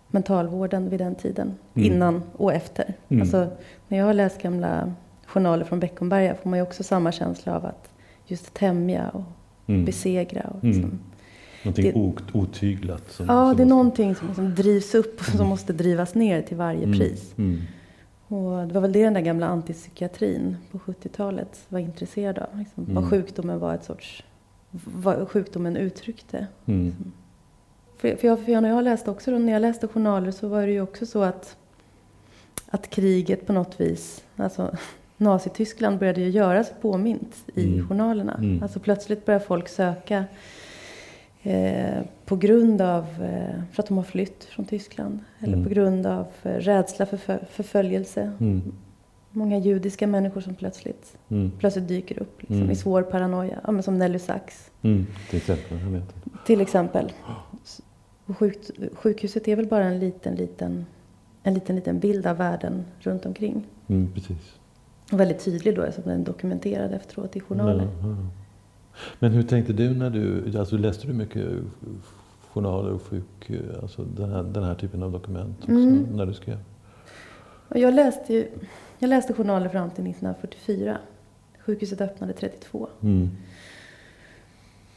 mentalvården 0.08 0.90
vid 0.90 1.00
den 1.00 1.14
tiden. 1.14 1.54
Mm. 1.74 1.92
Innan 1.92 2.22
och 2.32 2.52
efter. 2.52 2.94
Mm. 3.08 3.20
Alltså, 3.20 3.48
när 3.88 3.98
jag 3.98 4.04
har 4.04 4.14
läst 4.14 4.42
gamla 4.42 4.92
journaler 5.26 5.64
från 5.64 5.80
Beckomberga 5.80 6.34
får 6.34 6.50
man 6.50 6.58
ju 6.58 6.62
också 6.62 6.82
samma 6.82 7.12
känsla 7.12 7.56
av 7.56 7.66
att 7.66 7.88
just 8.26 8.54
tämja 8.54 9.08
och 9.08 9.24
mm. 9.66 9.84
besegra. 9.84 10.42
Och 10.42 10.64
liksom, 10.64 10.84
mm. 10.84 10.98
Någonting 11.64 11.92
det, 11.92 12.38
otyglat. 12.38 13.12
Som, 13.12 13.26
ja, 13.26 13.48
som 13.48 13.56
det 13.56 13.62
är 13.62 13.66
någonting 13.66 14.14
som, 14.14 14.34
som 14.34 14.54
drivs 14.54 14.94
upp 14.94 15.20
och 15.20 15.26
som 15.26 15.36
mm. 15.36 15.48
måste 15.48 15.72
drivas 15.72 16.14
ner 16.14 16.42
till 16.42 16.56
varje 16.56 16.84
mm. 16.84 16.98
pris. 16.98 17.34
Mm. 17.38 17.60
Och 18.28 18.66
det 18.66 18.74
var 18.74 18.80
väl 18.80 18.92
det 18.92 19.04
den 19.04 19.14
där 19.14 19.20
gamla 19.20 19.46
antipsykiatrin 19.46 20.56
på 20.70 20.78
70-talet 20.78 21.64
var 21.68 21.78
intresserad 21.78 22.38
av. 22.38 22.58
Liksom, 22.58 22.84
Vad 22.84 23.04
mm. 23.04 23.10
sjukdomen 23.10 23.58
var 23.58 23.74
ett 23.74 23.84
sorts, 23.84 24.24
vad 24.70 25.28
sjukdomen 25.28 25.76
uttryckte. 25.76 26.46
Liksom. 26.64 27.12
För, 27.96 28.16
för, 28.16 28.28
jag, 28.28 28.44
för 28.44 28.60
när 28.60 28.68
jag 28.68 28.84
läste 28.84 29.10
också, 29.10 29.30
när 29.30 29.52
jag 29.52 29.62
läste 29.62 29.88
journaler 29.88 30.30
så 30.30 30.48
var 30.48 30.66
det 30.66 30.72
ju 30.72 30.80
också 30.80 31.06
så 31.06 31.22
att, 31.22 31.56
att 32.66 32.90
kriget 32.90 33.46
på 33.46 33.52
något 33.52 33.80
vis, 33.80 34.24
alltså 34.36 34.76
Nazityskland 35.24 35.98
började 35.98 36.20
ju 36.20 36.28
göra 36.28 36.64
sig 36.64 36.74
påmint 36.80 37.36
i 37.54 37.66
mm. 37.66 37.88
journalerna. 37.88 38.34
Mm. 38.34 38.62
Alltså 38.62 38.80
plötsligt 38.80 39.26
börjar 39.26 39.40
folk 39.40 39.68
söka 39.68 40.24
eh, 41.42 42.02
på 42.24 42.36
grund 42.36 42.80
av, 42.80 43.02
eh, 43.04 43.62
för 43.72 43.82
att 43.82 43.88
de 43.88 43.96
har 43.96 44.04
flytt 44.04 44.44
från 44.44 44.64
Tyskland. 44.64 45.18
Eller 45.38 45.52
mm. 45.52 45.64
på 45.64 45.70
grund 45.70 46.06
av 46.06 46.26
eh, 46.42 46.50
rädsla 46.50 47.06
för 47.06 47.46
förföljelse. 47.50 48.32
Mm. 48.40 48.72
Många 49.30 49.58
judiska 49.58 50.06
människor 50.06 50.40
som 50.40 50.54
plötsligt, 50.54 51.16
Mm. 51.28 51.52
plötsligt 51.58 51.88
dyker 51.88 52.18
upp 52.22 52.40
liksom, 52.40 52.56
Mm. 52.56 52.70
i 52.70 52.76
svår 52.76 53.02
paranoia. 53.02 53.60
Ja, 53.64 53.72
men 53.72 53.82
som 53.82 53.98
Nelly 53.98 54.18
Sachs. 54.18 54.70
Till 54.80 55.06
exempel, 55.36 55.78
jag 55.80 55.90
vet. 55.90 56.14
till 56.46 56.60
exempel. 56.60 57.12
Och 58.26 58.38
sjuk, 58.38 58.58
sjukhuset 58.94 59.48
är 59.48 59.56
väl 59.56 59.66
bara 59.66 59.84
en 59.84 59.98
liten, 59.98 60.34
liten, 60.34 60.86
en 61.42 61.54
liten, 61.54 61.76
liten 61.76 61.98
bild 61.98 62.26
av 62.26 62.36
världen 62.36 62.84
runt 63.00 63.26
omkring. 63.26 63.66
Precis. 64.14 64.58
Väldigt 65.10 65.44
tydlig 65.44 65.76
då 65.76 65.82
eftersom 65.82 66.10
den 66.10 66.20
är 66.20 66.24
dokumenterad 66.24 66.92
efteråt 66.92 67.36
i 67.36 67.40
journaler. 67.40 67.88
Ja, 68.02 68.08
ja. 68.08 68.16
Men 69.18 69.32
hur 69.32 69.42
tänkte 69.42 69.72
du 69.72 69.94
när 69.94 70.10
du, 70.10 70.58
alltså 70.58 70.76
läste 70.76 71.06
du 71.06 71.12
mycket 71.12 71.48
journaler 72.52 72.90
och 72.90 73.02
sjuk, 73.02 73.50
alltså 73.82 74.04
den 74.04 74.30
här, 74.32 74.42
den 74.42 74.64
här 74.64 74.74
typen 74.74 75.02
av 75.02 75.12
dokument 75.12 75.56
också, 75.58 75.70
Mm. 75.72 76.06
när 76.12 76.26
du 76.26 76.34
skrev? 76.34 76.58
Jag, 77.68 77.94
läste 77.94 78.34
ju, 78.34 78.48
jag 78.98 79.08
läste 79.08 79.32
journaler 79.34 79.68
fram 79.68 79.90
till 79.90 80.06
1944. 80.10 80.98
Sjukhuset 81.58 82.00
öppnade 82.00 82.32
32. 82.32 82.88
Mm. 83.02 83.30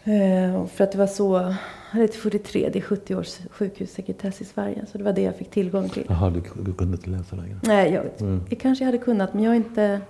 Eh, 0.07 0.65
för 0.65 0.83
att 0.83 0.91
det 0.91 0.97
var 0.97 1.07
så, 1.07 1.53
eller 1.93 2.07
till 2.07 2.19
43, 2.21 2.69
det 2.73 2.79
är 2.79 2.83
70 2.83 3.15
års 3.15 3.37
sjukhussekretess 3.51 4.41
i 4.41 4.45
Sverige. 4.45 4.85
Så 4.91 4.97
det 4.97 5.03
var 5.03 5.13
det 5.13 5.21
jag 5.21 5.35
fick 5.35 5.49
tillgång 5.51 5.89
till. 5.89 6.05
Jaha, 6.09 6.29
du, 6.29 6.43
du 6.63 6.73
kunde 6.73 6.97
inte 6.97 7.09
läsa 7.09 7.35
längre? 7.35 7.59
Nej, 7.63 7.91
jag, 7.93 8.05
Mm. 8.21 8.41
det 8.49 8.55
kanske 8.55 8.83
jag 8.83 8.87
hade 8.87 8.97
kunnat, 9.03 9.33
men 9.33 9.43
jag 9.43 9.55
inte... 9.55 10.01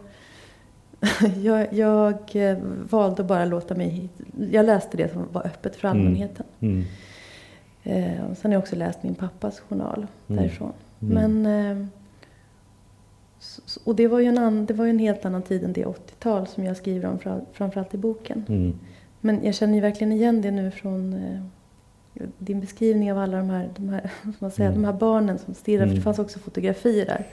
jag, 1.41 1.73
jag 1.73 2.13
eh, 2.35 2.57
valde 2.89 3.21
att 3.21 3.27
bara 3.27 3.45
låta 3.45 3.75
mig... 3.75 4.09
Jag 4.51 4.65
läste 4.65 4.97
det 4.97 5.11
som 5.13 5.23
var 5.31 5.45
öppet 5.45 5.75
för 5.75 5.87
Mm. 5.87 5.99
allmänheten. 6.01 6.45
Mm. 6.59 6.83
Och 8.31 8.37
sen 8.37 8.51
har 8.51 8.53
jag 8.53 8.59
också 8.61 8.75
läst 8.75 9.03
min 9.03 9.15
pappas 9.15 9.59
journal 9.59 10.07
Mm. 10.29 10.41
därifrån. 10.43 10.73
Mm. 11.01 11.41
Men... 11.41 11.89
Och 13.83 13.95
det 13.95 14.07
var, 14.07 14.19
ju 14.19 14.25
en 14.25 14.65
det 14.65 14.73
var 14.73 14.85
ju 14.85 14.89
en 14.91 14.99
helt 14.99 15.25
annan 15.25 15.41
tid 15.41 15.63
än 15.63 15.73
det 15.73 15.85
80-tal 15.85 16.47
som 16.47 16.63
jag 16.63 16.77
skriver 16.77 17.09
om 17.09 17.19
fram- 17.19 17.45
framförallt 17.53 17.93
i 17.93 17.97
boken. 17.97 18.45
Mm. 19.29 19.35
Men 19.35 19.45
jag 19.45 19.55
känner 19.55 19.73
ju 19.75 19.81
verkligen 19.81 20.11
igen 20.13 20.41
det 20.41 20.51
nu 20.51 20.71
från 20.71 21.13
eh, 21.13 21.39
din 22.37 22.59
beskrivning 22.59 23.11
av 23.11 23.17
alla 23.17 23.37
de 23.37 23.49
här, 23.49 23.69
de 23.75 23.89
här, 23.89 24.11
man 24.39 24.51
säga, 24.51 24.69
Mm. 24.69 24.81
de 24.81 24.87
här 24.87 24.93
barnen 24.99 25.37
som 25.39 25.53
stirrar. 25.53 25.79
För 25.79 25.85
Mm. 25.85 25.95
det 25.95 26.01
fanns 26.01 26.19
också 26.19 26.39
fotografier 26.39 27.05
där. 27.05 27.25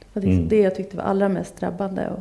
Det 0.00 0.06
var 0.12 0.22
liksom 0.22 0.38
Mm. 0.38 0.48
det 0.48 0.60
jag 0.60 0.74
tyckte 0.74 0.96
var 0.96 1.04
allra 1.04 1.28
mest 1.28 1.56
drabbande. 1.56 2.08
Och 2.08 2.20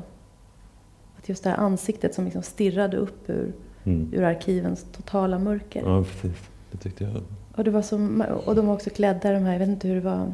att 1.17 1.29
just 1.29 1.43
det 1.43 1.49
här 1.49 1.57
ansiktet 1.57 2.13
som 2.15 2.25
liksom 2.25 2.41
stirrade 2.43 2.97
upp 2.97 3.29
ur, 3.29 3.53
Mm. 3.83 4.09
ur 4.13 4.23
arkivens 4.23 4.85
totala 4.91 5.39
mörker. 5.39 5.81
Ja, 5.85 6.03
precis. 6.03 6.49
Det 6.71 6.77
tyckte 6.77 7.03
jag. 7.03 7.23
Och, 7.55 7.63
det 7.63 7.71
var 7.71 7.81
som, 7.81 8.23
och 8.45 8.55
de 8.55 8.67
var 8.67 8.73
också 8.73 8.89
klädda 8.89 9.31
i 9.31 9.33
de 9.33 9.43
här, 9.43 9.51
jag 9.51 9.59
vet 9.59 9.67
inte 9.69 9.87
hur 9.87 9.95
det 9.95 10.01
var 10.01 10.25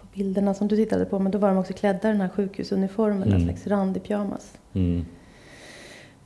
på 0.00 0.06
bilderna 0.14 0.54
som 0.54 0.68
du 0.68 0.76
tittade 0.76 1.04
på, 1.04 1.18
men 1.18 1.32
då 1.32 1.38
var 1.38 1.48
de 1.48 1.58
också 1.58 1.72
klädda 1.72 2.08
i 2.08 2.12
den 2.12 2.20
här 2.20 2.28
sjukhusuniformen, 2.28 3.22
en 3.22 3.28
Mm. 3.28 3.42
slags 3.44 3.66
randig 3.66 4.02
pyjamas. 4.02 4.58
Mm. 4.72 5.04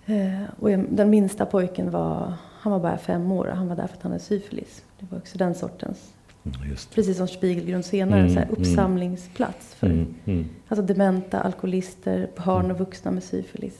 Eh, 0.06 0.42
och 0.58 0.68
den 0.70 1.10
minsta 1.10 1.46
pojken 1.46 1.90
var, 1.90 2.32
han 2.60 2.72
var 2.72 2.80
bara 2.80 2.98
fem 2.98 3.32
år 3.32 3.46
och 3.46 3.56
han 3.56 3.68
var 3.68 3.76
där 3.76 3.86
för 3.86 3.96
att 3.96 4.02
han 4.02 4.12
hade 4.12 4.24
syfilis. 4.24 4.84
Det 5.00 5.06
var 5.10 5.18
också 5.18 5.38
den 5.38 5.54
sortens, 5.54 6.12
Mm, 6.44 6.76
precis 6.94 7.16
som 7.16 7.28
Spiegelgrund 7.28 7.84
senare, 7.84 8.20
Mm, 8.20 8.32
så 8.32 8.38
här 8.38 8.46
mm. 8.46 8.60
uppsamlingsplats 8.60 9.74
för 9.74 9.86
Mm. 9.86 10.14
Mm. 10.24 10.44
alltså 10.68 10.86
dementa, 10.86 11.40
alkoholister, 11.40 12.30
barn 12.44 12.70
och 12.70 12.78
vuxna 12.78 13.10
med 13.10 13.22
syfilis. 13.22 13.78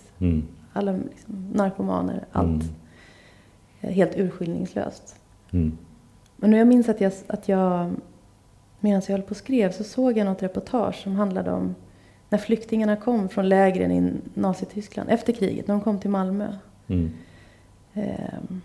Alla 0.73 0.93
liksom, 0.93 1.51
narkomaner, 1.53 2.25
allt. 2.33 2.65
Eh, 3.81 3.91
Helt 3.91 4.17
urskillningslöst. 4.17 5.17
Men 6.37 6.51
nu 6.51 6.57
jag 6.59 6.67
minns 6.69 6.89
att 6.89 7.01
jag, 7.01 7.13
att 7.27 7.49
jag 7.49 7.91
medan 8.81 9.03
jag 9.07 9.13
höll 9.13 9.23
på 9.23 9.31
och 9.31 9.37
skrev 9.37 9.73
så 9.73 9.85
såg 9.85 10.19
jag 10.19 10.25
något 10.25 10.43
reportage 10.43 10.95
som 11.03 11.13
handlade 11.17 11.51
om 11.53 11.75
när 12.33 12.39
flyktingarna 12.39 12.97
kom 12.97 13.29
från 13.29 13.49
lägren 13.49 13.93
i 13.93 14.13
Nazityskland 14.35 15.11
efter 15.11 15.33
kriget, 15.33 15.67
när 15.69 15.75
de 15.75 15.81
kom 15.81 15.99
till 15.99 16.11
Malmö. 16.11 16.53
Mm. 16.89 17.11
Ehm, 17.95 18.61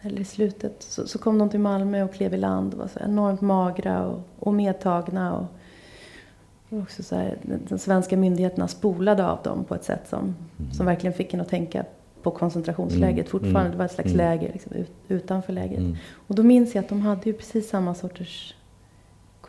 eller 0.00 0.20
i 0.20 0.24
slutet, 0.24 0.82
så, 0.82 1.06
så 1.06 1.18
kom 1.18 1.38
de 1.38 1.48
till 1.48 1.60
Malmö 1.60 2.02
och 2.02 2.14
klev 2.14 2.34
i 2.34 2.36
land 2.36 2.74
och 2.74 2.80
var 2.80 2.88
så 2.88 2.98
enormt 2.98 3.40
magra 3.40 4.06
och, 4.06 4.20
och 4.38 4.54
medtagna. 4.54 5.36
Och, 5.36 5.46
och 6.68 6.78
också 6.78 7.02
så 7.02 7.16
här, 7.16 7.38
de, 7.68 7.78
svenska 7.78 8.16
myndigheterna 8.16 8.68
spolade 8.68 9.26
av 9.26 9.42
dem 9.42 9.64
på 9.64 9.74
ett 9.74 9.84
sätt 9.84 10.08
som, 10.08 10.34
som 10.72 10.86
verkligen 10.86 11.14
fick 11.14 11.34
en 11.34 11.40
att 11.40 11.48
tänka 11.48 11.84
på 12.22 12.30
koncentrationslägret 12.30 13.26
Mm. 13.26 13.30
fortfarande. 13.30 13.60
Mm. 13.60 13.70
Det 13.70 13.78
var 13.78 13.84
ett 13.84 13.92
slags 13.92 14.12
Mm. 14.12 14.16
läger 14.16 14.52
liksom, 14.52 14.72
ut, 14.72 14.92
utanför 15.08 15.52
lägret. 15.52 15.78
Mm. 15.78 15.96
Och 16.12 16.34
då 16.34 16.42
minns 16.42 16.74
jag 16.74 16.82
att 16.82 16.88
de 16.88 17.00
hade 17.00 17.22
ju 17.24 17.32
precis 17.32 17.68
samma 17.68 17.94
sorters 17.94 18.54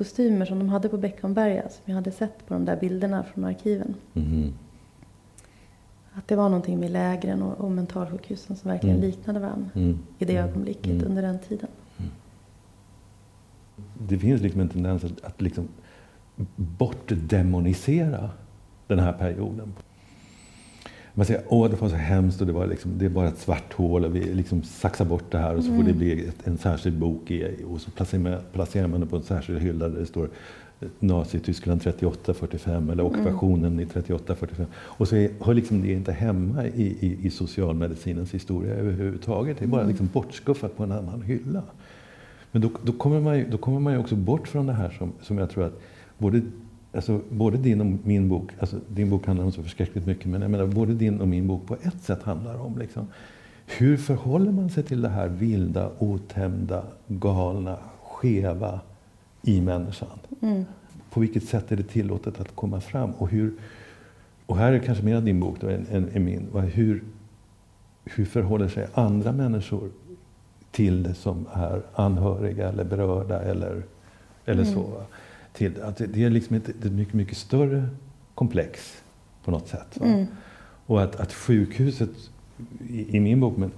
kostymer 0.01 0.45
som 0.45 0.59
de 0.59 0.69
hade 0.69 0.89
på 0.89 0.97
Beckomberga. 0.97 1.61
Som 1.69 1.81
jag 1.85 1.95
hade 1.95 2.11
sett 2.11 2.47
på 2.47 2.53
de 2.53 2.65
där 2.65 2.77
bilderna 2.79 3.23
från 3.23 3.45
arkiven. 3.45 3.95
Mm. 4.13 4.53
Att 6.13 6.27
det 6.27 6.35
var 6.35 6.49
någonting 6.49 6.79
med 6.79 6.91
lägren 6.91 7.41
och, 7.43 7.57
och 7.65 7.71
mentalsjukhusen 7.71 8.55
som 8.55 8.71
verkligen 8.71 8.95
Mm. 8.97 9.09
liknade 9.09 9.39
varandra 9.39 9.69
Mm. 9.75 9.99
i 10.19 10.25
det 10.25 10.37
ögonblicket 10.37 10.85
Mm. 10.91 11.07
under 11.07 11.21
den 11.21 11.39
tiden. 11.39 11.69
Det 14.07 14.17
finns 14.19 14.41
liksom 14.41 14.61
en 14.61 14.69
tendens 14.69 15.03
att, 15.03 15.23
att 15.23 15.41
liksom 15.41 15.67
bortdemonisera 16.55 18.29
den 18.87 18.99
här 18.99 19.13
perioden. 19.13 19.73
Man 21.13 21.25
säger 21.25 21.43
åh 21.47 21.69
det 21.69 21.81
var 21.81 21.89
så 21.89 21.95
hemskt 21.95 22.41
och 22.41 22.47
det, 22.47 22.53
var 22.53 22.67
liksom, 22.67 22.97
det 22.97 23.05
är 23.05 23.09
bara 23.09 23.27
ett 23.27 23.37
svart 23.37 23.73
hål 23.73 24.05
och 24.05 24.15
vi 24.15 24.33
liksom 24.33 24.63
saxar 24.63 25.05
bort 25.05 25.31
det 25.31 25.37
här 25.37 25.55
och 25.55 25.63
så 25.63 25.75
får 25.75 25.83
det 25.83 25.93
bli 25.93 26.27
ett, 26.27 26.47
en 26.47 26.57
särskild 26.57 26.97
bok 26.97 27.31
i, 27.31 27.55
och 27.67 27.81
så 27.81 27.91
placerar 27.91 28.21
man, 28.21 28.37
placerar 28.53 28.87
man 28.87 28.99
det 28.99 29.05
på 29.05 29.15
en 29.15 29.23
särskild 29.23 29.59
hylla 29.59 29.89
där 29.89 29.99
det 29.99 30.05
står 30.05 30.29
Nazityskland 30.99 31.81
38-45 31.81 32.91
eller 32.91 33.03
ockupationen 33.03 33.79
i 33.79 33.85
38-45. 33.85 34.65
Och 34.75 35.07
så 35.07 35.15
är, 35.15 35.31
hör 35.39 35.53
liksom 35.53 35.81
det 35.81 35.91
inte 35.91 36.11
hemma 36.11 36.65
i, 36.65 36.97
i, 36.99 37.17
i 37.21 37.29
socialmedicinens 37.29 38.33
historia 38.33 38.73
överhuvudtaget. 38.73 39.59
Det 39.59 39.65
är 39.65 39.67
bara 39.67 39.83
liksom 39.83 40.09
bortskuffat 40.13 40.77
på 40.77 40.83
en 40.83 40.91
annan 40.91 41.21
hylla. 41.21 41.63
Men 42.51 42.61
då, 42.61 42.71
då, 42.83 42.91
kommer 42.91 43.19
man 43.19 43.37
ju, 43.37 43.49
då 43.49 43.57
kommer 43.57 43.79
man 43.79 43.93
ju 43.93 43.99
också 43.99 44.15
bort 44.15 44.47
från 44.47 44.67
det 44.67 44.73
här 44.73 44.89
som, 44.89 45.11
som 45.21 45.37
jag 45.37 45.49
tror 45.49 45.63
att 45.63 45.81
både, 46.17 46.41
alltså, 46.93 47.21
både 47.29 47.57
din 47.57 47.81
och 47.81 47.87
min 48.03 48.29
bok, 48.29 48.51
alltså, 48.59 48.79
din 48.87 49.09
bok 49.09 49.25
handlar 49.25 49.45
om 49.45 49.51
så 49.51 49.63
förskräckligt 49.63 50.05
mycket, 50.05 50.25
men 50.25 50.41
jag 50.41 50.51
menar 50.51 50.65
både 50.65 50.93
din 50.93 51.21
och 51.21 51.27
min 51.27 51.47
bok 51.47 51.67
på 51.67 51.75
ett 51.81 52.01
sätt 52.01 52.23
handlar 52.23 52.61
om 52.61 52.77
liksom, 52.77 53.07
hur 53.65 53.97
förhåller 53.97 54.51
man 54.51 54.69
sig 54.69 54.83
till 54.83 55.01
det 55.01 55.09
här 55.09 55.27
vilda, 55.27 55.89
otämjda, 55.99 56.83
galna, 57.07 57.77
skeva 58.03 58.79
i 59.41 59.61
människan? 59.61 60.19
Mm. 60.41 60.65
På 61.09 61.19
vilket 61.19 61.43
sätt 61.43 61.71
är 61.71 61.75
det 61.75 61.83
tillåtet 61.83 62.39
att 62.39 62.55
komma 62.55 62.81
fram? 62.81 63.11
Och, 63.11 63.29
hur, 63.29 63.53
och 64.45 64.57
här 64.57 64.73
är 64.73 64.79
kanske 64.79 65.03
mer 65.03 65.21
din 65.21 65.39
bok 65.39 65.57
då 65.59 65.67
än, 65.67 65.85
än, 65.91 66.09
än 66.13 66.25
min. 66.25 66.47
Hur, 66.73 67.03
hur 68.05 68.25
förhåller 68.25 68.67
sig 68.67 68.87
andra 68.93 69.31
människor 69.31 69.89
till 70.71 71.03
det 71.03 71.13
som 71.13 71.45
är 71.53 71.81
anhöriga 71.93 72.69
eller 72.69 72.83
berörda 72.83 73.41
eller, 73.41 73.83
eller 74.45 74.63
så. 74.63 75.03
Till, 75.53 75.81
att 75.81 75.97
det, 75.97 76.23
är 76.23 76.29
liksom 76.29 76.55
ett, 76.55 76.69
ett 76.69 76.91
mycket, 76.91 77.13
mycket 77.13 77.37
större 77.37 77.87
komplex 78.35 79.03
på 79.43 79.51
något 79.51 79.67
sätt. 79.67 80.01
Mm. 80.01 80.25
Och 80.85 81.03
att, 81.03 81.15
att 81.15 81.33
sjukhuset, 81.33 82.09
i, 82.89 83.17
i 83.17 83.19
min 83.19 83.39
bok, 83.39 83.57
men 83.57 83.71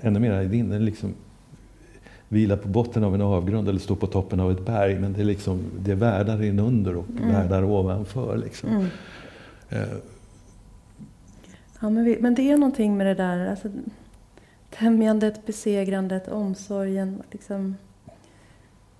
ännu 0.00 0.20
mer 0.20 0.42
i 0.42 0.48
din, 0.48 0.68
den 0.68 0.84
liksom 0.84 1.14
vilar 2.28 2.56
på 2.56 2.68
botten 2.68 3.04
av 3.04 3.14
en 3.14 3.22
avgrund 3.22 3.68
eller 3.68 3.80
står 3.80 3.96
på 3.96 4.06
toppen 4.06 4.40
av 4.40 4.50
ett 4.50 4.66
berg. 4.66 4.98
Men 4.98 5.12
det 5.12 5.20
är, 5.20 5.24
liksom, 5.24 5.60
det 5.78 5.90
är 5.90 5.96
världar 5.96 6.42
inunder 6.42 6.96
och 6.96 7.04
världar 7.20 7.64
ovanför. 7.64 8.36
Liksom. 8.36 8.70
Mm. 8.70 8.86
Eh, 9.68 9.98
Ja, 11.80 11.90
men, 11.90 12.04
vi, 12.04 12.18
men 12.20 12.34
det 12.34 12.50
är 12.50 12.56
någonting 12.56 12.96
med 12.96 13.06
det 13.06 13.14
där. 13.14 13.50
Alltså, 13.50 13.68
tämjandet, 14.70 15.46
besegrandet, 15.46 16.28
omsorgen. 16.28 17.22
Liksom, 17.30 17.76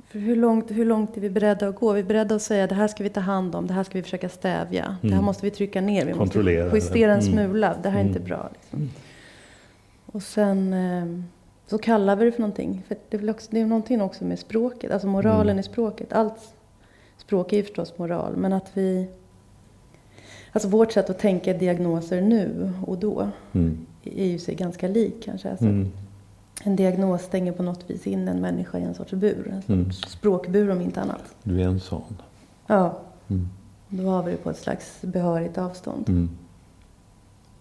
för 0.09 0.19
hur, 0.19 0.37
långt, 0.37 0.71
hur 0.71 0.85
långt 0.85 1.17
är 1.17 1.21
vi 1.21 1.31
beredda 1.31 1.69
att 1.69 1.75
gå? 1.77 1.93
Vi 1.93 2.01
är 2.01 2.05
beredda 2.05 2.35
att 2.35 2.43
säga 2.43 2.67
det 2.67 2.75
här 2.75 2.89
ska 2.89 3.03
vi 3.05 3.11
ta 3.11 3.21
hand 3.21 3.55
om, 3.55 3.67
det 3.67 3.75
här 3.75 3.85
ska 3.85 3.99
vi 3.99 4.03
försöka 4.03 4.29
stävja. 4.29 4.97
Det 5.03 5.09
här 5.09 5.15
Mm. 5.15 5.25
måste 5.25 5.47
vi 5.47 5.51
trycka 5.51 5.81
ner, 5.81 6.07
vi 6.07 6.13
Kontrollera 6.13 6.65
måste 6.65 6.77
justera 6.79 7.13
en. 7.15 7.21
Mm. 7.21 7.33
smula. 7.33 7.77
Det 7.83 7.89
här 7.91 8.01
är 8.01 8.05
inte 8.05 8.19
Mm. 8.19 8.29
bra. 8.29 8.51
Liksom. 8.53 8.91
Och 10.07 10.23
sen 10.23 10.73
eh, 10.73 11.23
så 11.67 11.79
kallar 11.79 12.17
vi 12.17 12.25
det 12.25 12.33
för 12.33 12.41
någonting. 12.41 12.83
För 12.89 12.97
det, 13.11 13.17
är 13.17 13.31
också, 13.31 13.49
det 13.51 13.61
är 13.61 13.67
någonting 13.67 14.01
också 14.03 14.25
med 14.25 14.39
språket, 14.39 14.91
alltså 14.93 15.09
moralen 15.09 15.47
Mm. 15.49 15.59
i 15.59 15.63
språket. 15.63 16.13
Allt 16.13 16.55
språk 17.19 17.53
är 17.53 17.57
ju 17.57 17.63
förstås 17.63 17.99
moral, 17.99 18.37
men 18.37 18.53
att 18.53 18.71
vi... 18.75 19.09
Alltså 20.53 20.69
vårt 20.69 20.93
sätt 20.93 21.11
att 21.11 21.19
tänka 21.19 21.53
diagnoser 21.53 22.21
nu 22.21 22.73
och 22.87 22.99
då 22.99 23.29
mm, 23.53 23.87
är 24.05 24.27
ju 24.27 24.39
sig 24.39 24.55
ganska 24.55 24.89
lik 24.89 25.15
kanske. 25.25 25.51
Alltså, 25.51 25.65
mm, 25.65 25.93
En 26.65 26.77
diagnos 26.77 27.23
stänger 27.23 27.53
på 27.53 27.63
något 27.63 27.91
vis 27.91 28.07
in 28.07 28.29
en 28.29 28.41
människa 28.41 28.79
i 28.79 28.83
en 28.83 28.95
sorts 28.95 29.13
bur. 29.13 29.47
En 29.49 29.57
sorts 29.63 29.69
Mm. 29.69 29.93
språkbur 29.93 30.71
om 30.71 30.81
inte 30.81 31.01
annat. 31.01 31.35
du 31.43 31.61
är 31.61 31.65
en 31.67 31.81
sån. 31.81 32.17
Ja, 32.67 32.99
Mm, 33.29 33.49
då 33.89 34.03
har 34.09 34.23
vi 34.23 34.31
det 34.31 34.37
på 34.37 34.51
ett 34.51 34.59
slags 34.59 34.99
behörigt 35.03 35.59
avstånd. 35.59 36.09
mm, 36.09 36.31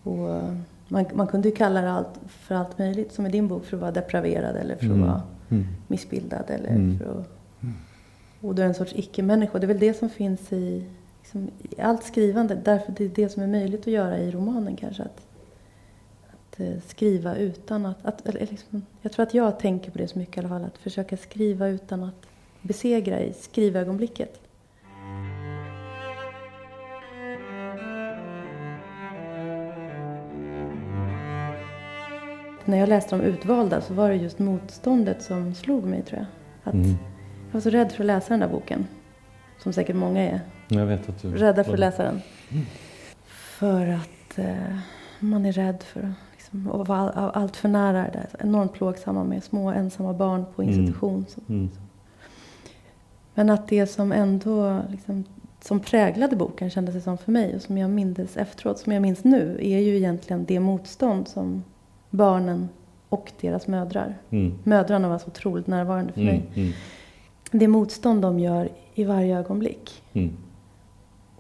Och 0.04 0.30
eh, 0.36 0.54
man, 0.88 1.06
man 1.14 1.28
kunde 1.28 1.50
ju 1.50 1.56
kalla 1.56 1.82
det 1.82 1.92
allt 1.92 2.20
för 2.28 2.56
allt 2.56 2.78
möjligt, 2.80 3.14
som 3.14 3.26
i 3.26 3.30
din 3.30 3.48
bok, 3.48 3.66
för 3.66 3.78
att 3.78 3.82
vara 3.82 3.92
depraverad 3.92 4.56
eller 4.56 4.76
för 4.76 4.86
att 4.86 4.92
Mm. 4.92 5.02
vara 5.02 5.22
mm, 5.50 5.66
missbildad. 5.88 6.44
Eller 6.48 6.70
Mm. 6.70 7.00
för 7.00 7.20
att, 7.20 7.28
och 8.42 8.56
du 8.56 8.62
är 8.62 8.66
en 8.66 8.74
sorts 8.74 8.94
icke-människa. 8.96 9.60
Det 9.60 9.66
är 9.66 9.68
väl 9.68 9.80
det 9.80 9.94
som 9.94 10.10
finns 10.10 10.54
i, 10.54 10.86
liksom, 11.22 11.50
i 11.70 11.82
allt 11.82 12.04
skrivande, 12.04 12.56
därför 12.56 12.92
det 12.98 13.04
är 13.06 13.10
det 13.10 13.30
som 13.30 13.44
är 13.44 13.48
möjligt 13.48 13.82
att 13.82 13.88
göra 13.88 14.18
i 14.18 14.32
romanen 14.32 14.76
kanske. 14.76 15.04
Att, 15.04 15.22
att 16.56 16.60
eh, 16.60 16.82
skriva 16.88 17.36
utan 17.36 17.86
att... 17.86 18.06
att 18.06 18.28
eller 18.28 18.40
liksom, 18.40 18.86
jag 19.02 19.12
tror 19.12 19.24
att 19.24 19.34
jag 19.34 19.60
tänker 19.60 19.92
på 19.92 19.98
det 19.98 20.08
så 20.08 20.20
mycket 20.20 20.38
i 20.38 20.40
alla 20.40 20.50
fall, 20.50 20.64
att 20.64 20.78
försöka 20.78 21.18
skriva 21.18 21.68
utan 21.68 22.04
att 22.04 22.26
besegra 22.62 23.20
i 23.20 23.34
skrivögonblicket. 23.34 24.42
När 32.68 32.78
jag 32.78 32.90
läste 32.90 33.16
de 33.18 33.24
utvalda 33.24 33.82
så 33.82 33.94
var 33.94 34.10
det 34.10 34.16
just 34.16 34.40
motståndet 34.40 35.22
som 35.22 35.56
slog 35.56 35.84
mig 35.84 36.02
tror 36.02 36.20
jag. 36.20 36.28
Att 36.64 36.74
Mm. 36.74 36.98
Jag 37.48 37.54
var 37.54 37.62
så 37.62 37.70
rädd 37.70 37.92
för 37.92 38.04
att 38.04 38.08
läsa 38.08 38.30
den 38.30 38.40
där 38.40 38.48
boken. 38.48 38.88
Som 39.60 39.74
säkert 39.74 39.96
många 39.96 40.22
är. 40.22 40.42
Jag 40.68 40.86
vet 40.86 41.10
att 41.10 41.22
du... 41.22 41.36
Rädda 41.36 41.64
för 41.64 41.74
att 41.74 41.80
läsa 41.80 42.04
den. 42.04 42.22
För 43.26 43.88
att 43.88 44.38
eh, 44.38 44.78
man 45.20 45.46
är 45.46 45.52
rädd 45.52 45.84
för 45.84 46.00
att 46.00 46.35
att 46.74 46.88
vara 46.88 47.10
all, 47.12 47.32
allt 47.34 47.56
för 47.56 47.70
nära 47.70 48.02
det 48.02 48.10
där. 48.14 48.28
Enormt 48.40 48.74
plågsamma 48.74 49.24
med 49.24 49.44
små 49.44 49.70
ensamma 49.72 50.14
barn 50.14 50.46
på 50.56 50.62
Mm. 50.62 50.74
institution. 50.76 51.26
Mm. 51.50 51.70
Men 53.34 53.50
att 53.50 53.68
det 53.68 53.88
som 53.88 54.12
ändå 54.12 54.82
liksom, 54.92 55.24
som 55.62 55.80
präglade 55.80 56.36
boken 56.36 56.70
kändes 56.70 56.96
det 56.96 57.02
som 57.02 57.18
för 57.18 57.32
mig 57.32 57.56
och 57.56 57.62
som 57.62 57.78
jag 57.78 57.90
mindes 57.90 58.38
efteråt, 58.38 58.80
som 58.80 58.92
jag 58.94 59.02
minns 59.02 59.24
nu, 59.24 59.58
är 59.62 59.80
ju 59.80 59.96
egentligen 59.98 60.46
det 60.46 60.60
motstånd 60.60 61.28
som 61.28 61.64
barnen 62.10 62.70
och 63.10 63.32
deras 63.42 63.68
mödrar. 63.68 64.18
Mm. 64.30 64.54
Mödrarna 64.64 65.10
var 65.10 65.18
så 65.18 65.28
otroligt 65.28 65.68
närvarande 65.68 66.14
för 66.14 66.22
Mm. 66.22 66.34
mig. 66.36 66.44
Mm. 66.56 66.74
Det 67.52 67.68
motstånd 67.68 68.22
de 68.22 68.40
gör 68.40 68.70
i 68.94 69.04
varje 69.04 69.38
ögonblick. 69.40 70.04
Mm. 70.14 70.34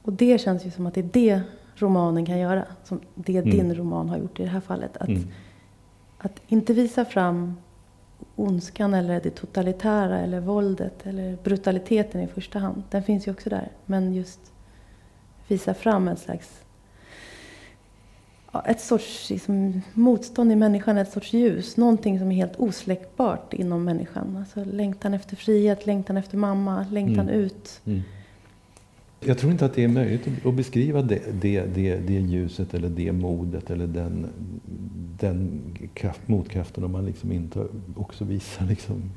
Och 0.02 0.14
det 0.14 0.42
känns 0.42 0.66
ju 0.66 0.72
som 0.72 0.86
att 0.86 0.94
det 0.94 1.02
är 1.02 1.10
det 1.14 1.42
romanen 1.76 2.26
kan 2.26 2.40
göra. 2.40 2.66
Som 2.84 3.00
det 3.16 3.38
Mm. 3.38 3.50
din 3.52 3.76
roman 3.76 4.10
har 4.10 4.18
gjort 4.18 4.40
i 4.40 4.44
det 4.44 4.50
här 4.50 4.60
fallet. 4.60 4.98
Att, 4.98 5.08
Mm. 5.08 5.28
att 6.18 6.42
inte 6.48 6.74
visa 6.74 7.06
fram 7.06 7.56
ondskan 8.36 8.94
eller 8.94 9.22
det 9.22 9.30
totalitära 9.30 10.20
eller 10.20 10.40
våldet 10.40 11.06
eller 11.06 11.38
brutaliteten 11.44 12.22
i 12.22 12.28
första 12.28 12.60
hand. 12.60 12.84
Den 12.90 13.04
finns 13.04 13.28
ju 13.28 13.32
också 13.32 13.50
där. 13.50 13.72
Men 13.86 14.14
just 14.14 14.40
visa 15.48 15.74
fram 15.74 16.08
en 16.08 16.18
slags 16.18 16.62
ett 18.66 18.82
sorts 18.82 19.30
liksom, 19.30 19.82
motstånd 19.94 20.52
i 20.52 20.56
människan, 20.56 20.98
ett 20.98 21.12
sorts 21.12 21.34
ljus. 21.34 21.78
Någonting 21.78 22.20
som 22.20 22.32
är 22.32 22.36
helt 22.36 22.56
osläckbart 22.60 23.54
inom 23.54 23.84
människan. 23.84 24.38
Alltså 24.38 24.64
längtan 24.64 25.14
efter 25.14 25.36
frihet, 25.36 25.86
längtan 25.86 26.18
efter 26.18 26.38
mamma, 26.38 26.86
längtan 26.92 27.30
Mm. 27.30 27.40
ut. 27.42 27.82
Mm. 27.86 28.02
Jag 29.20 29.38
tror 29.38 29.52
inte 29.52 29.66
att 29.66 29.74
det 29.74 29.84
är 29.84 29.88
möjligt 29.88 30.28
att- 30.46 30.54
beskriva 30.56 31.02
det, 31.02 31.22
det, 31.42 31.62
det, 31.76 31.96
det 32.08 32.14
ljuset 32.14 32.74
eller 32.74 32.90
det 32.90 33.12
modet 33.12 33.70
eller 33.70 33.88
den, 33.88 34.26
den 35.20 35.62
kraft, 35.94 36.22
motkraften 36.28 36.84
om 36.84 36.92
man 36.92 37.06
liksom 37.06 37.32
inte 37.32 37.66
också 37.96 38.26
visar 38.26 38.66
liksom 38.66 39.12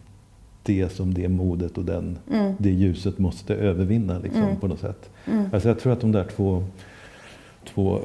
det 0.63 0.89
som 0.93 1.15
det 1.15 1.29
modet 1.29 1.79
och 1.79 1.85
den, 1.85 2.19
Mm. 2.33 2.55
det 2.59 2.71
ljuset 2.71 3.19
måste 3.19 3.55
övervinna 3.55 4.19
liksom, 4.19 4.43
Mm. 4.43 4.57
på 4.57 4.69
något 4.69 4.81
sätt. 4.81 5.11
Mm. 5.27 5.45
Alltså 5.53 5.69
jag 5.69 5.79
tror 5.79 5.93
att 5.93 6.01
de 6.01 6.13
där 6.13 6.25
två, 6.25 6.65
två 7.75 7.99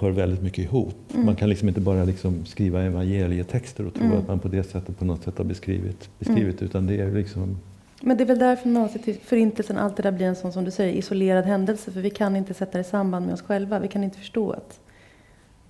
hör, 0.00 0.10
väldigt 0.10 0.42
mycket 0.42 0.64
ihop. 0.64 0.94
Mm. 1.14 1.26
Man 1.26 1.36
kan 1.36 1.48
liksom 1.48 1.68
inte 1.68 1.80
bara 1.80 2.04
liksom 2.04 2.44
skriva 2.44 2.82
evangelietexter 2.82 3.86
och 3.86 3.94
tro 3.94 4.04
Mm. 4.04 4.18
att 4.18 4.28
man 4.28 4.38
på 4.38 4.48
det 4.48 4.62
sättet 4.62 4.98
på 4.98 5.04
något 5.04 5.22
sätt 5.22 5.38
har 5.38 5.44
beskrivit, 5.44 6.10
beskrivit 6.18 6.62
utan 6.62 6.86
det 6.86 7.00
är 7.00 7.12
liksom 7.12 7.56
Men 8.02 8.16
det 8.16 8.24
är 8.24 8.26
väl 8.26 8.38
därför 8.38 9.12
förintelsen 9.24 9.78
alltid 9.78 10.04
där 10.04 10.12
blir 10.12 10.26
en 10.26 10.36
sån 10.36 10.52
som 10.52 10.64
du 10.64 10.70
säger 10.70 10.92
isolerad 10.92 11.44
händelse. 11.44 11.90
För 11.90 12.00
vi 12.00 12.10
kan 12.10 12.36
inte 12.36 12.54
sätta 12.54 12.72
det 12.78 12.80
i 12.80 12.84
samband 12.84 13.26
med 13.26 13.32
oss 13.34 13.42
själva. 13.42 13.78
Vi 13.78 13.88
kan 13.88 14.04
inte 14.04 14.18
förstå 14.18 14.50
att 14.50 14.80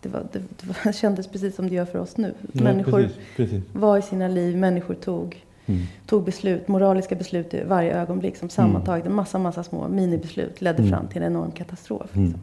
det, 0.00 0.08
var, 0.08 0.26
det, 0.32 0.38
det 0.38 0.66
var, 0.84 0.92
kändes 1.00 1.26
precis 1.28 1.56
som 1.56 1.68
det 1.68 1.74
gör 1.74 1.84
för 1.84 1.98
oss 1.98 2.16
nu. 2.16 2.34
Nej, 2.52 2.64
människor 2.64 3.02
precis, 3.02 3.16
precis. 3.36 3.64
var 3.72 3.98
i 3.98 4.02
sina 4.02 4.28
liv, 4.28 4.56
människor 4.56 4.94
tog, 4.94 5.44
Mm. 5.66 5.80
tog 6.06 6.24
beslut, 6.24 6.68
moraliska 6.68 7.14
beslut 7.14 7.54
i 7.54 7.62
varje 7.64 7.94
ögonblick 8.00 8.36
som 8.36 8.48
sammantaget, 8.48 9.06
en 9.06 9.14
massa, 9.14 9.38
massa 9.38 9.62
små 9.64 9.88
minibeslut 9.88 10.60
ledde 10.60 10.78
Mm. 10.78 10.90
fram 10.90 11.08
till 11.08 11.22
en 11.22 11.32
enorm 11.32 11.50
katastrof. 11.50 12.16
Mm. 12.16 12.34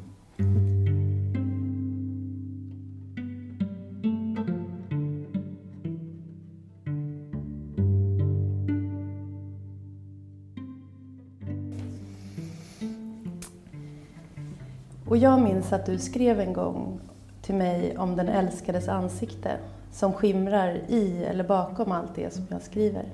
Och 15.08 15.18
jag 15.18 15.42
minns 15.42 15.74
att 15.74 15.86
du 15.86 15.98
skrev 15.98 16.40
en 16.40 16.54
gång 16.54 17.00
till 17.42 17.56
mig 17.56 17.98
om 17.98 18.16
den 18.16 18.28
älskades 18.28 18.88
ansikte 18.88 19.58
som 19.92 20.14
skimrar 20.14 20.82
i 20.88 21.24
eller 21.24 21.44
bakom 21.44 21.92
allt 21.92 22.16
det 22.16 22.34
som 22.34 22.46
jag 22.50 22.62
skriver. 22.62 23.06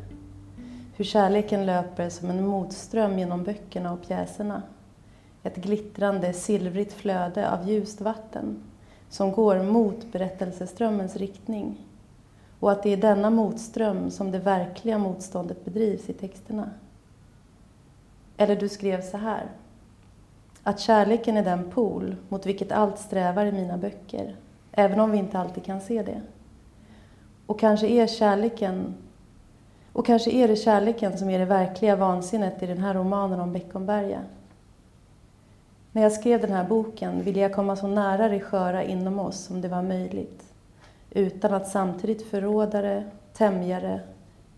Hur 0.95 1.05
kärleken 1.05 1.65
löper 1.65 2.09
som 2.09 2.29
en 2.29 2.47
motström 2.47 3.19
genom 3.19 3.43
böckerna 3.43 3.93
och 3.93 4.01
pjäserna. 4.07 4.61
Ett 5.43 5.55
glittrande, 5.55 6.33
silvrigt 6.33 6.93
flöde 6.93 7.51
av 7.51 7.69
ljust 7.69 8.01
vatten 8.01 8.63
som 9.09 9.31
går 9.31 9.63
mot 9.63 10.11
berättelseströmmens 10.11 11.15
riktning. 11.15 11.87
Och 12.59 12.71
att 12.71 12.83
det 12.83 12.89
är 12.89 12.97
denna 12.97 13.29
motström 13.29 14.11
som 14.11 14.31
det 14.31 14.39
verkliga 14.39 14.97
motståndet 14.97 15.65
bedrivs 15.65 16.09
i 16.09 16.13
texterna. 16.13 16.69
Eller 18.37 18.55
du 18.55 18.69
skrev 18.69 19.01
så 19.01 19.17
här. 19.17 19.45
Att 20.63 20.79
kärleken 20.79 21.37
är 21.37 21.43
den 21.43 21.71
pol 21.71 22.15
mot 22.29 22.45
vilket 22.45 22.71
allt 22.71 22.99
strävar 22.99 23.45
i 23.45 23.51
mina 23.51 23.77
böcker, 23.77 24.35
även 24.71 24.99
om 24.99 25.11
vi 25.11 25.17
inte 25.17 25.39
alltid 25.39 25.65
kan 25.65 25.81
se 25.81 26.03
det. 26.03 26.21
Och 27.45 27.59
kanske 27.59 27.87
är 27.87 28.07
kärleken 28.07 28.93
och 29.93 30.05
kanske 30.05 30.31
är 30.31 30.47
det 30.47 30.55
kärleken 30.55 31.17
som 31.17 31.29
är 31.29 31.39
det 31.39 31.45
verkliga 31.45 31.95
vansinnet 31.95 32.63
i 32.63 32.65
den 32.65 32.77
här 32.77 32.93
romanen 32.93 33.39
om 33.39 33.53
Beckomberga. 33.53 34.19
När 35.91 36.01
jag 36.01 36.11
skrev 36.11 36.41
den 36.41 36.51
här 36.51 36.63
boken 36.67 37.23
ville 37.23 37.39
jag 37.39 37.53
komma 37.53 37.75
så 37.75 37.87
nära 37.87 38.29
det 38.29 38.39
sköra 38.39 38.83
inom 38.83 39.19
oss 39.19 39.39
som 39.39 39.61
det 39.61 39.67
var 39.67 39.81
möjligt, 39.81 40.43
utan 41.09 41.53
att 41.53 41.67
samtidigt 41.67 42.29
förråda 42.29 42.81
det, 42.81 43.03
tämja 43.33 43.79
det, 43.79 44.01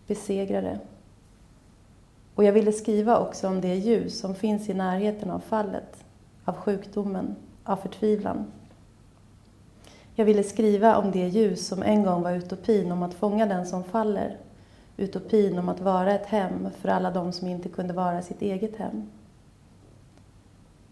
besegra 0.06 0.60
det. 0.60 0.78
Och 2.34 2.44
jag 2.44 2.52
ville 2.52 2.72
skriva 2.72 3.18
också 3.18 3.48
om 3.48 3.60
det 3.60 3.74
ljus 3.74 4.20
som 4.20 4.34
finns 4.34 4.68
i 4.68 4.74
närheten 4.74 5.30
av 5.30 5.38
fallet, 5.38 6.04
av 6.44 6.56
sjukdomen, 6.56 7.36
av 7.64 7.76
förtvivlan. 7.76 8.46
Jag 10.14 10.24
ville 10.24 10.42
skriva 10.42 10.96
om 10.96 11.10
det 11.10 11.28
ljus 11.28 11.66
som 11.66 11.82
en 11.82 12.02
gång 12.02 12.22
var 12.22 12.32
utopin 12.32 12.92
om 12.92 13.02
att 13.02 13.14
fånga 13.14 13.46
den 13.46 13.66
som 13.66 13.84
faller. 13.84 14.36
Utopin 14.96 15.58
om 15.58 15.68
att 15.68 15.80
vara 15.80 16.14
ett 16.14 16.26
hem 16.26 16.68
för 16.80 16.88
alla 16.88 17.10
de 17.10 17.32
som 17.32 17.48
inte 17.48 17.68
kunde 17.68 17.94
vara 17.94 18.22
sitt 18.22 18.42
eget 18.42 18.76
hem. 18.76 19.10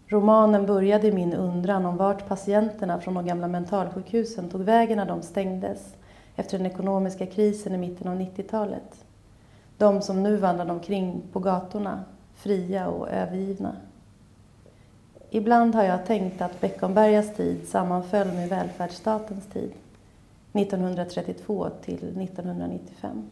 Romanen 0.07 0.65
började 0.65 1.07
i 1.07 1.11
min 1.11 1.33
undran 1.33 1.85
om 1.85 1.97
vart 1.97 2.27
patienterna 2.27 3.01
från 3.01 3.13
de 3.13 3.25
gamla 3.25 3.47
mentalsjukhusen 3.47 4.49
tog 4.49 4.61
vägen 4.61 4.97
när 4.97 5.05
de 5.05 5.21
stängdes 5.21 5.95
efter 6.35 6.57
den 6.57 6.67
ekonomiska 6.67 7.25
krisen 7.25 7.75
i 7.75 7.77
mitten 7.77 8.07
av 8.07 8.19
90-talet. 8.19 9.05
De 9.77 10.01
som 10.01 10.23
nu 10.23 10.37
vandrade 10.37 10.71
omkring 10.71 11.21
på 11.31 11.39
gatorna, 11.39 12.03
fria 12.33 12.87
och 12.87 13.09
övergivna. 13.09 13.75
Ibland 15.29 15.75
har 15.75 15.83
jag 15.83 16.05
tänkt 16.05 16.41
att 16.41 16.61
Beckombergas 16.61 17.35
tid 17.35 17.67
sammanföll 17.67 18.27
med 18.27 18.49
välfärdsstatens 18.49 19.45
tid, 19.47 19.71
1932 20.53 21.69
till 21.83 21.93
1995. 21.93 23.29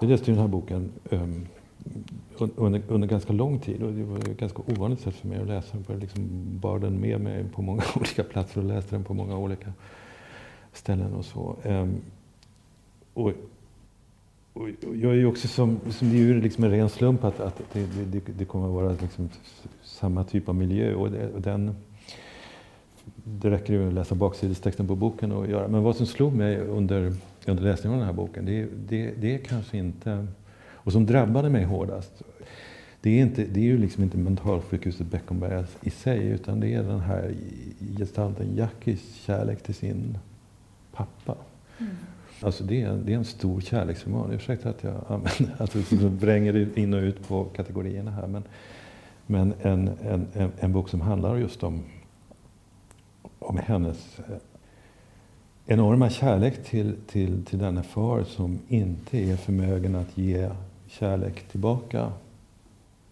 Jag 0.00 0.10
läste 0.10 0.30
ju 0.30 0.34
den 0.34 0.42
här 0.42 0.48
boken 0.48 0.92
um, 1.10 1.46
under, 2.56 2.82
under 2.88 3.08
ganska 3.08 3.32
lång 3.32 3.58
tid 3.58 3.82
och 3.82 3.92
det 3.92 4.04
var 4.04 4.18
ett 4.18 4.38
ganska 4.38 4.62
ovanligt 4.66 5.00
sätt 5.00 5.14
för 5.14 5.28
mig 5.28 5.40
att 5.40 5.46
läsa 5.46 5.68
den. 5.72 5.84
Jag 5.88 6.00
liksom 6.00 6.28
bar 6.60 6.78
den 6.78 7.00
med 7.00 7.20
mig 7.20 7.44
på 7.44 7.62
många 7.62 7.82
olika 7.96 8.24
platser 8.24 8.60
och 8.60 8.66
läste 8.66 8.94
den 8.94 9.04
på 9.04 9.14
många 9.14 9.36
olika 9.36 9.72
ställen 10.72 11.14
och 11.14 11.24
så. 11.24 11.56
Um, 11.64 12.00
och, 13.14 13.32
och, 14.52 14.68
jag 14.94 15.12
är 15.12 15.16
ju 15.16 15.26
också 15.26 15.48
som, 15.48 15.80
som 15.90 16.10
det 16.10 16.16
är 16.16 16.18
ju 16.18 16.40
liksom 16.40 16.64
en 16.64 16.70
ren 16.70 16.88
slump 16.88 17.24
att, 17.24 17.40
att 17.40 17.62
det, 17.72 17.86
det, 18.04 18.20
det 18.38 18.44
kommer 18.44 18.66
att 18.66 18.74
vara 18.74 18.96
liksom 19.00 19.30
samma 19.82 20.24
typ 20.24 20.48
av 20.48 20.54
miljö 20.54 20.94
och, 20.94 21.10
det, 21.10 21.32
och 21.32 21.40
den 21.40 21.74
det 23.24 23.50
räcker 23.50 23.72
ju 23.72 23.88
att 23.88 23.94
läsa 23.94 24.14
baksidestexten 24.14 24.86
på 24.86 24.96
boken 24.96 25.32
och 25.32 25.46
göra. 25.46 25.68
Men 25.68 25.82
vad 25.82 25.96
som 25.96 26.06
slog 26.06 26.32
mig 26.34 26.58
under, 26.58 27.14
under 27.46 27.62
läsningen 27.62 27.94
av 27.94 27.98
den 27.98 28.06
här 28.06 28.14
boken, 28.14 28.44
det, 28.44 28.66
det, 28.88 29.10
det 29.20 29.34
är 29.34 29.38
kanske 29.38 29.78
inte, 29.78 30.26
och 30.64 30.92
som 30.92 31.06
drabbade 31.06 31.50
mig 31.50 31.64
hårdast, 31.64 32.22
det 33.00 33.10
är, 33.10 33.22
inte, 33.22 33.44
det 33.44 33.60
är 33.60 33.64
ju 33.64 33.78
liksom 33.78 34.02
inte 34.02 34.18
mentalsjukhuset 34.18 35.06
Beckomberga 35.06 35.66
i 35.82 35.90
sig, 35.90 36.26
utan 36.26 36.60
det 36.60 36.74
är 36.74 36.82
den 36.82 37.00
här 37.00 37.34
gestalten 37.98 38.56
Jackis 38.56 39.14
kärlek 39.14 39.62
till 39.62 39.74
sin 39.74 40.18
pappa. 40.92 41.36
Mm. 41.78 41.96
Alltså 42.42 42.64
det 42.64 42.82
är, 42.82 42.96
det 42.96 43.12
är 43.12 43.16
en 43.16 43.24
stor 43.24 43.60
kärleksroman. 43.60 44.32
Ursäkta 44.32 44.70
att 44.70 44.82
jag 44.82 44.94
använder, 45.08 45.56
alltså 45.58 45.78
vränger 46.08 46.78
in 46.78 46.94
och 46.94 47.02
ut 47.02 47.28
på 47.28 47.44
kategorierna 47.44 48.10
här. 48.10 48.26
Men, 48.26 48.42
Men 49.26 49.54
en, 49.62 49.88
en, 49.88 50.26
en, 50.32 50.52
en 50.58 50.72
bok 50.72 50.88
som 50.88 51.00
handlar 51.00 51.36
just 51.36 51.62
om, 51.62 51.82
om 53.38 53.56
hennes 53.56 54.18
eh, 54.18 54.36
enorma 55.66 56.10
kärlek 56.10 56.64
till, 56.64 56.96
till, 57.06 57.44
till 57.44 57.58
denna 57.58 57.82
far 57.82 58.24
som 58.24 58.58
inte 58.68 59.18
är 59.18 59.36
förmögen 59.36 59.94
att 59.94 60.18
ge 60.18 60.50
kärlek 60.86 61.48
tillbaka 61.48 62.12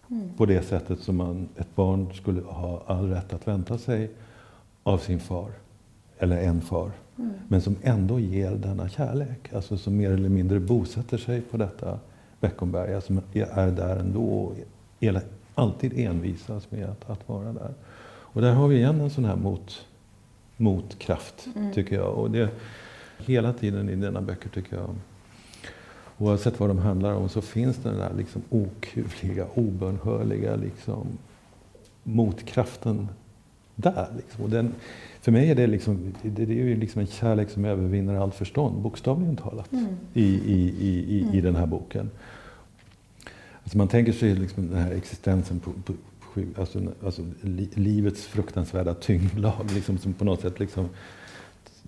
mm. 0.09 0.29
på 0.37 0.45
det 0.45 0.61
sättet 0.61 0.99
som 0.99 1.17
man, 1.17 1.49
ett 1.57 1.75
barn 1.75 2.13
skulle 2.13 2.41
ha 2.41 2.83
all 2.85 3.09
rätt 3.09 3.33
att 3.33 3.47
vänta 3.47 3.77
sig 3.77 4.11
av 4.83 4.97
sin 4.97 5.19
far, 5.19 5.51
eller 6.21 6.37
en 6.37 6.61
far. 6.61 6.91
Mm. 7.17 7.31
Men 7.47 7.61
som 7.61 7.75
ändå 7.81 8.19
ger 8.19 8.51
denna 8.51 8.89
kärlek, 8.89 9.53
alltså 9.53 9.77
som 9.77 9.97
mer 9.97 10.11
eller 10.11 10.29
mindre 10.29 10.59
bosätter 10.59 11.17
sig 11.17 11.41
på 11.41 11.57
detta 11.57 11.99
Beckomberga, 12.39 13.01
som 13.01 13.21
är 13.33 13.71
där 13.71 13.97
ändå 13.97 14.21
och 14.21 14.55
alltid 15.55 15.93
envisas 15.99 16.71
med 16.71 16.89
att, 16.89 17.09
att 17.09 17.29
vara 17.29 17.53
där. 17.53 17.73
Och 18.03 18.41
där 18.41 18.53
har 18.53 18.67
vi 18.67 18.75
igen 18.75 19.01
en 19.01 19.09
sån 19.09 19.25
här 19.25 19.35
mot, 19.35 19.85
motkraft, 20.57 21.47
mm. 21.55 21.73
tycker 21.73 21.95
jag. 21.95 22.13
Och 22.13 22.31
det, 22.31 22.49
hela 23.17 23.53
tiden 23.53 23.89
i 23.89 23.95
dina 23.95 24.21
böcker, 24.21 24.49
tycker 24.49 24.75
jag, 24.75 24.95
oavsett 26.17 26.59
vad 26.59 26.69
de 26.69 26.77
handlar 26.77 27.13
om, 27.13 27.29
så 27.29 27.41
finns 27.41 27.77
den 27.77 27.97
där 27.97 28.13
liksom 28.17 28.41
okuvliga, 28.49 29.45
obönhörliga 29.53 30.55
liksom, 30.55 31.07
motkraften 32.03 33.07
där. 33.81 34.07
Liksom. 34.17 34.43
Och 34.43 34.49
den, 34.49 34.73
för 35.21 35.31
mig 35.31 35.51
är 35.51 35.55
det, 35.55 35.67
liksom, 35.67 36.13
det, 36.21 36.45
det 36.45 36.53
är 36.59 36.65
ju 36.65 36.77
liksom 36.77 37.01
en 37.01 37.07
kärlek 37.07 37.49
som 37.49 37.65
övervinner 37.65 38.15
allt 38.15 38.35
förstånd, 38.35 38.81
bokstavligen 38.81 39.35
talat, 39.35 39.71
mm. 39.71 39.87
i, 40.13 40.23
i, 40.23 40.73
i, 40.79 41.17
i, 41.17 41.21
mm. 41.21 41.35
i 41.35 41.41
den 41.41 41.55
här 41.55 41.65
boken. 41.65 42.09
Alltså 43.63 43.77
man 43.77 43.87
tänker 43.87 44.11
sig 44.11 44.35
liksom 44.35 44.67
den 44.67 44.77
här 44.77 44.91
existensen 44.91 45.59
på, 45.59 45.71
på, 45.85 45.93
alltså, 46.57 46.81
alltså 47.05 47.21
li, 47.41 47.69
livets 47.73 48.25
fruktansvärda 48.25 48.93
tyngdlag 48.93 49.71
liksom, 49.73 49.97
som 49.97 50.13
på 50.13 50.25
något 50.25 50.41
sätt 50.41 50.59
liksom 50.59 50.89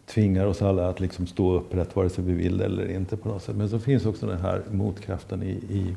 tvingar 0.05 0.45
oss 0.45 0.61
alla 0.61 0.89
att 0.89 0.99
liksom 0.99 1.27
stå 1.27 1.53
upprätt 1.53 1.95
vare 1.95 2.09
sig 2.09 2.23
vi 2.23 2.33
vill 2.33 2.61
eller 2.61 2.91
inte 2.91 3.17
på 3.17 3.29
något 3.29 3.43
sätt. 3.43 3.55
Men 3.55 3.69
så 3.69 3.79
finns 3.79 4.05
också 4.05 4.27
den 4.27 4.41
här 4.41 4.61
motkraften 4.71 5.43
i, 5.43 5.51
i, 5.51 5.95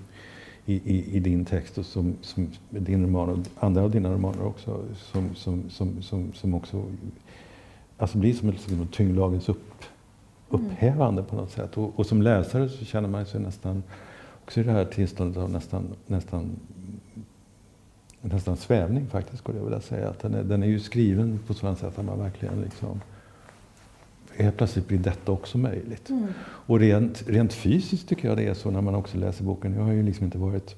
i, 0.67 1.17
i 1.17 1.21
din 1.21 1.45
text 1.45 1.79
och 1.79 1.87
som, 1.87 2.17
som 2.21 2.51
din 2.71 3.03
roman 3.03 3.29
och 3.29 3.65
andra 3.65 3.83
av 3.83 3.91
dina 3.91 4.13
romaner 4.13 4.47
också 4.47 4.85
som, 4.97 5.35
som, 5.35 5.71
som, 5.71 6.03
som, 6.03 6.33
som 6.33 6.55
också 6.55 6.85
alltså 7.97 8.19
blir 8.19 8.35
som 8.35 8.49
ett 8.49 8.55
liksom, 8.55 8.89
tyngdlagens 8.89 9.49
upp, 9.49 9.85
upphävande 10.49 11.23
på 11.23 11.37
något 11.37 11.51
sätt. 11.51 11.77
Och, 11.77 11.99
och, 11.99 12.07
som 12.07 12.23
läsare 12.23 12.69
så 12.69 12.85
känner 12.85 13.09
man 13.09 13.27
sig 13.27 13.41
nästan 13.41 13.83
också 14.45 14.61
i 14.61 14.63
det 14.63 14.73
här 14.73 14.85
tillståndet 14.85 15.37
av 15.37 15.51
nästan, 15.51 15.89
nästan, 16.07 16.51
nästan 18.21 18.57
svävning 18.57 19.07
faktiskt 19.07 19.43
skulle 19.43 19.59
jag 19.59 19.65
vilja 19.65 19.81
säga. 19.81 20.09
Att 20.09 20.19
den, 20.19 20.35
är, 20.35 20.43
den 20.43 20.63
är 20.63 20.67
ju 20.67 20.81
skriven 20.81 21.39
på 21.47 21.55
sådant 21.55 21.79
sätt 21.79 21.99
att 21.99 22.05
man 22.05 22.19
verkligen 22.19 22.61
liksom 22.61 23.01
helt 24.37 24.57
plötsligt 24.57 24.89
blir 24.89 24.99
detta 24.99 25.33
också 25.33 25.59
möjligt. 25.59 26.11
Mm. 26.11 26.27
Och 26.41 26.81
rent, 26.81 27.25
rent 27.29 27.53
fysiskt 27.53 28.09
tycker 28.09 28.29
jag 28.29 28.37
det 28.37 28.47
är 28.47 28.55
så 28.55 28.71
när 28.71 28.81
man 28.81 28.95
också 28.95 29.19
läser 29.19 29.45
boken. 29.45 29.75
Jag 29.75 29.83
har 29.83 29.93
ju 29.93 30.03
liksom 30.03 30.25
inte 30.25 30.39
varit... 30.39 30.77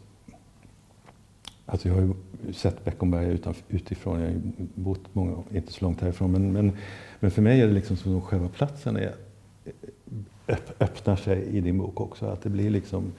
Alltså 1.66 1.88
jag 1.88 1.94
har 1.94 2.02
ju 2.02 2.14
sett 2.52 2.84
Beckomberga 2.84 3.28
utan, 3.28 3.54
utifrån. 3.68 4.20
Jag 4.20 4.26
har 4.26 4.32
ju 4.32 4.40
bott 4.74 5.14
många, 5.14 5.36
inte 5.50 5.72
så 5.72 5.84
långt 5.84 6.00
härifrån. 6.00 6.32
Men, 6.32 6.52
men, 6.52 6.72
men 7.20 7.30
för 7.30 7.42
mig 7.42 7.60
är 7.60 7.66
det 7.66 7.72
liksom 7.72 7.96
som 7.96 8.20
själva 8.22 8.48
platsen 8.48 8.96
är, 8.96 9.14
öppnar 10.78 11.16
sig 11.16 11.42
i 11.42 11.60
din 11.60 11.78
bok 11.78 12.00
också. 12.00 12.26
Att 12.26 12.42
det 12.42 12.50
blir 12.50 12.70
liksom 12.70 13.12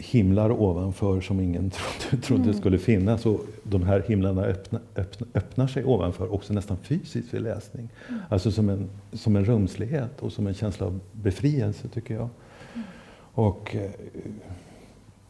himlar 0.00 0.50
ovanför 0.50 1.20
som 1.20 1.40
ingen 1.40 1.70
trodde, 2.10 2.22
trodde 2.22 2.42
mm. 2.42 2.54
skulle 2.54 2.78
finnas. 2.78 3.26
Och 3.26 3.40
de 3.62 3.82
här 3.82 4.04
himlarna 4.08 4.42
öppna, 4.42 4.80
öppna, 4.96 5.26
öppnar 5.34 5.66
sig 5.66 5.84
ovanför 5.84 6.34
också 6.34 6.52
nästan 6.52 6.76
fysiskt 6.76 7.34
vid 7.34 7.42
läsning. 7.42 7.88
Mm. 8.08 8.20
Alltså 8.28 8.50
som 8.52 8.68
en, 8.68 8.90
som 9.12 9.36
en 9.36 9.44
rumslighet 9.44 10.20
och 10.20 10.32
som 10.32 10.46
en 10.46 10.54
känsla 10.54 10.86
av 10.86 11.00
befrielse 11.12 11.88
tycker 11.88 12.14
jag. 12.14 12.28
Mm. 12.74 12.86
Och 13.34 13.76
eh, 13.76 13.90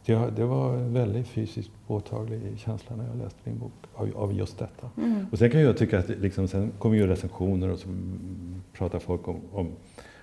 det, 0.06 0.30
det, 0.36 0.44
var 0.44 0.74
en 0.74 0.92
väldigt 0.92 1.28
fysiskt 1.28 1.70
påtaglig 1.86 2.40
känsla 2.58 2.96
när 2.96 3.06
jag 3.06 3.16
läste 3.16 3.38
din 3.44 3.58
bok 3.58 3.72
av, 3.94 4.12
av 4.16 4.32
just 4.32 4.58
detta. 4.58 4.90
Mm. 4.96 5.26
Och 5.32 5.38
sen 5.38 5.50
kan 5.50 5.60
jag 5.60 5.76
tycka 5.76 5.98
att 5.98 6.08
liksom, 6.08 6.48
sen 6.48 6.72
kommer 6.78 6.96
ju 6.96 7.06
recensioner 7.06 7.68
och 7.68 7.78
så 7.78 7.88
pratar 8.72 8.98
folk 8.98 9.28
om, 9.28 9.40
om 9.52 9.68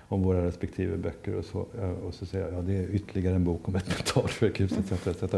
om 0.08 0.22
våra 0.22 0.46
respektive 0.46 0.96
böcker 0.96 1.34
och 1.34 1.44
så, 1.44 1.66
och 2.06 2.14
så 2.14 2.26
säger 2.26 2.44
jag 2.44 2.54
ja, 2.54 2.62
det 2.62 2.76
är 2.76 2.94
ytterligare 2.94 3.34
en 3.34 3.44
bok 3.44 3.68
om 3.68 3.76
ett 3.76 3.88
mentalsjukhus 3.88 4.72
etc. 4.72 5.06
etc. 5.06 5.34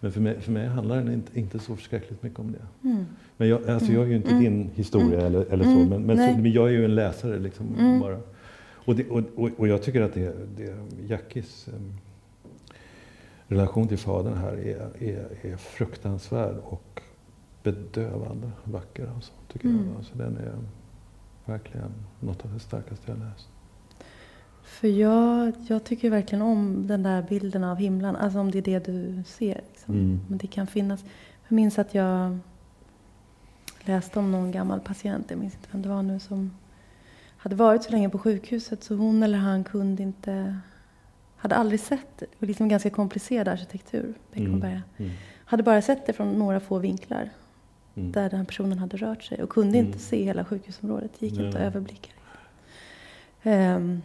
Men 0.00 0.12
för 0.12 0.20
mig, 0.20 0.40
för 0.40 0.52
mig 0.52 0.66
handlar 0.66 0.96
den 0.96 1.12
inte, 1.12 1.40
inte 1.40 1.58
så 1.58 1.76
förskräckligt 1.76 2.22
mycket 2.22 2.38
om 2.38 2.52
det. 2.52 2.88
Mm. 2.88 3.04
Men 3.36 3.48
jag, 3.48 3.70
alltså 3.70 3.92
jag 3.92 4.02
är 4.02 4.06
ju 4.06 4.16
inte 4.16 4.30
mm. 4.30 4.42
din 4.42 4.70
historia 4.74 5.20
mm. 5.20 5.26
eller, 5.26 5.52
eller 5.52 5.64
så, 5.64 5.70
mm. 5.70 5.88
men, 5.88 6.02
men, 6.02 6.16
så, 6.16 6.40
men, 6.40 6.52
jag 6.52 6.68
är 6.68 6.72
ju 6.72 6.84
en 6.84 6.94
läsare 6.94 7.38
liksom 7.38 7.74
mm. 7.78 8.00
bara. 8.00 8.20
Och, 8.84 8.96
det, 8.96 9.08
och, 9.08 9.22
och, 9.36 9.50
och, 9.56 9.68
jag 9.68 9.82
tycker 9.82 10.02
att 10.02 10.14
det, 10.14 10.34
det 10.56 10.76
Jackis 11.06 11.68
um, 11.68 11.92
relation 13.48 13.88
till 13.88 13.98
fadern 13.98 14.36
här 14.36 14.52
är, 14.52 14.90
är, 14.98 15.26
är 15.42 15.56
fruktansvärd 15.56 16.56
och 16.64 17.02
bedövande 17.62 18.50
vacker. 18.64 19.10
Alltså, 19.14 19.32
tycker 19.52 19.68
jag. 19.68 19.78
Alltså, 19.96 20.18
den 20.18 20.36
är 20.36 20.54
verkligen 21.44 21.92
något 22.20 22.44
av 22.44 22.52
det 22.52 22.60
starkaste 22.60 23.10
jag 23.10 23.18
läst. 23.18 23.48
För 24.64 24.88
jag, 24.88 25.52
jag 25.66 25.84
tycker 25.84 26.10
verkligen 26.10 26.42
om 26.42 26.86
den 26.86 27.02
där 27.02 27.22
bilden 27.22 27.64
av 27.64 27.76
himlen, 27.76 28.16
alltså 28.16 28.38
om 28.38 28.50
det 28.50 28.58
är 28.58 28.62
det 28.62 28.86
du 28.86 29.22
ser. 29.26 29.60
Liksom. 29.70 29.94
Mm. 29.94 30.20
Men 30.28 30.38
det 30.38 30.46
kan 30.46 30.66
finnas. 30.66 31.04
Jag 31.48 31.52
minns 31.56 31.78
att 31.78 31.94
jag 31.94 32.38
läste 33.80 34.18
om 34.18 34.32
någon 34.32 34.52
gammal 34.52 34.80
patient, 34.80 35.26
jag 35.28 35.38
minns 35.38 35.54
inte 35.54 35.68
vem 35.72 35.82
det 35.82 35.88
var 35.88 36.02
nu, 36.02 36.20
som 36.20 36.50
hade 37.36 37.56
varit 37.56 37.82
så 37.82 37.90
länge 37.90 38.10
på 38.10 38.18
sjukhuset 38.18 38.84
så 38.84 38.94
hon 38.94 39.22
eller 39.22 39.38
han 39.38 39.64
kunde 39.64 40.02
inte, 40.02 40.58
hade 41.36 41.54
aldrig 41.54 41.80
sett 41.80 42.18
det. 42.18 42.26
Var 42.38 42.48
liksom 42.48 42.68
ganska 42.68 42.90
komplicerad 42.90 43.48
arkitektur, 43.48 44.14
Beckomberga. 44.32 44.82
Mm. 44.96 45.10
Mm. 45.10 45.12
Hade 45.44 45.62
bara 45.62 45.82
sett 45.82 46.06
det 46.06 46.12
från 46.12 46.32
några 46.32 46.60
få 46.60 46.78
vinklar 46.78 47.30
mm. 47.94 48.12
där 48.12 48.30
den 48.30 48.38
här 48.38 48.46
personen 48.46 48.78
hade 48.78 48.96
rört 48.96 49.22
sig 49.22 49.42
och 49.42 49.48
kunde 49.48 49.78
inte 49.78 49.88
mm. 49.88 49.98
se 49.98 50.24
hela 50.24 50.44
sjukhusområdet, 50.44 51.10
det 51.18 51.26
gick 51.26 51.38
inte 51.38 51.58
att 51.58 51.64
överblicka. 51.64 52.10
Um, 53.42 54.02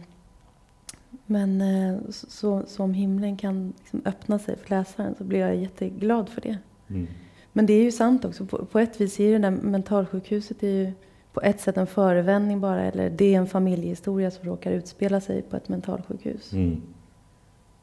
men 1.26 1.60
eh, 1.60 1.98
så, 2.10 2.62
så 2.66 2.82
om 2.82 2.94
himlen 2.94 3.36
kan 3.36 3.72
liksom 3.78 4.02
öppna 4.04 4.38
sig 4.38 4.56
för 4.56 4.70
läsaren 4.70 5.14
så 5.18 5.24
blir 5.24 5.38
jag 5.38 5.56
jätteglad 5.56 6.28
för 6.28 6.40
det. 6.40 6.58
Mm. 6.88 7.06
Men 7.52 7.66
det 7.66 7.72
är 7.72 7.82
ju 7.82 7.92
sant 7.92 8.24
också. 8.24 8.46
På, 8.46 8.64
på 8.64 8.78
ett 8.78 9.00
vis 9.00 9.20
är 9.20 9.24
ju 9.24 9.32
det 9.32 9.38
där 9.38 9.50
mentalsjukhuset 9.50 10.62
är 10.62 10.68
ju 10.68 10.92
på 11.32 11.40
ett 11.40 11.60
sätt 11.60 11.76
en 11.76 11.86
förevändning 11.86 12.60
bara. 12.60 12.84
Eller 12.84 13.10
det 13.10 13.34
är 13.34 13.38
en 13.38 13.46
familjehistoria 13.46 14.30
som 14.30 14.44
råkar 14.44 14.70
utspela 14.72 15.20
sig 15.20 15.42
på 15.42 15.56
ett 15.56 15.68
mentalsjukhus. 15.68 16.52
Mm. 16.52 16.82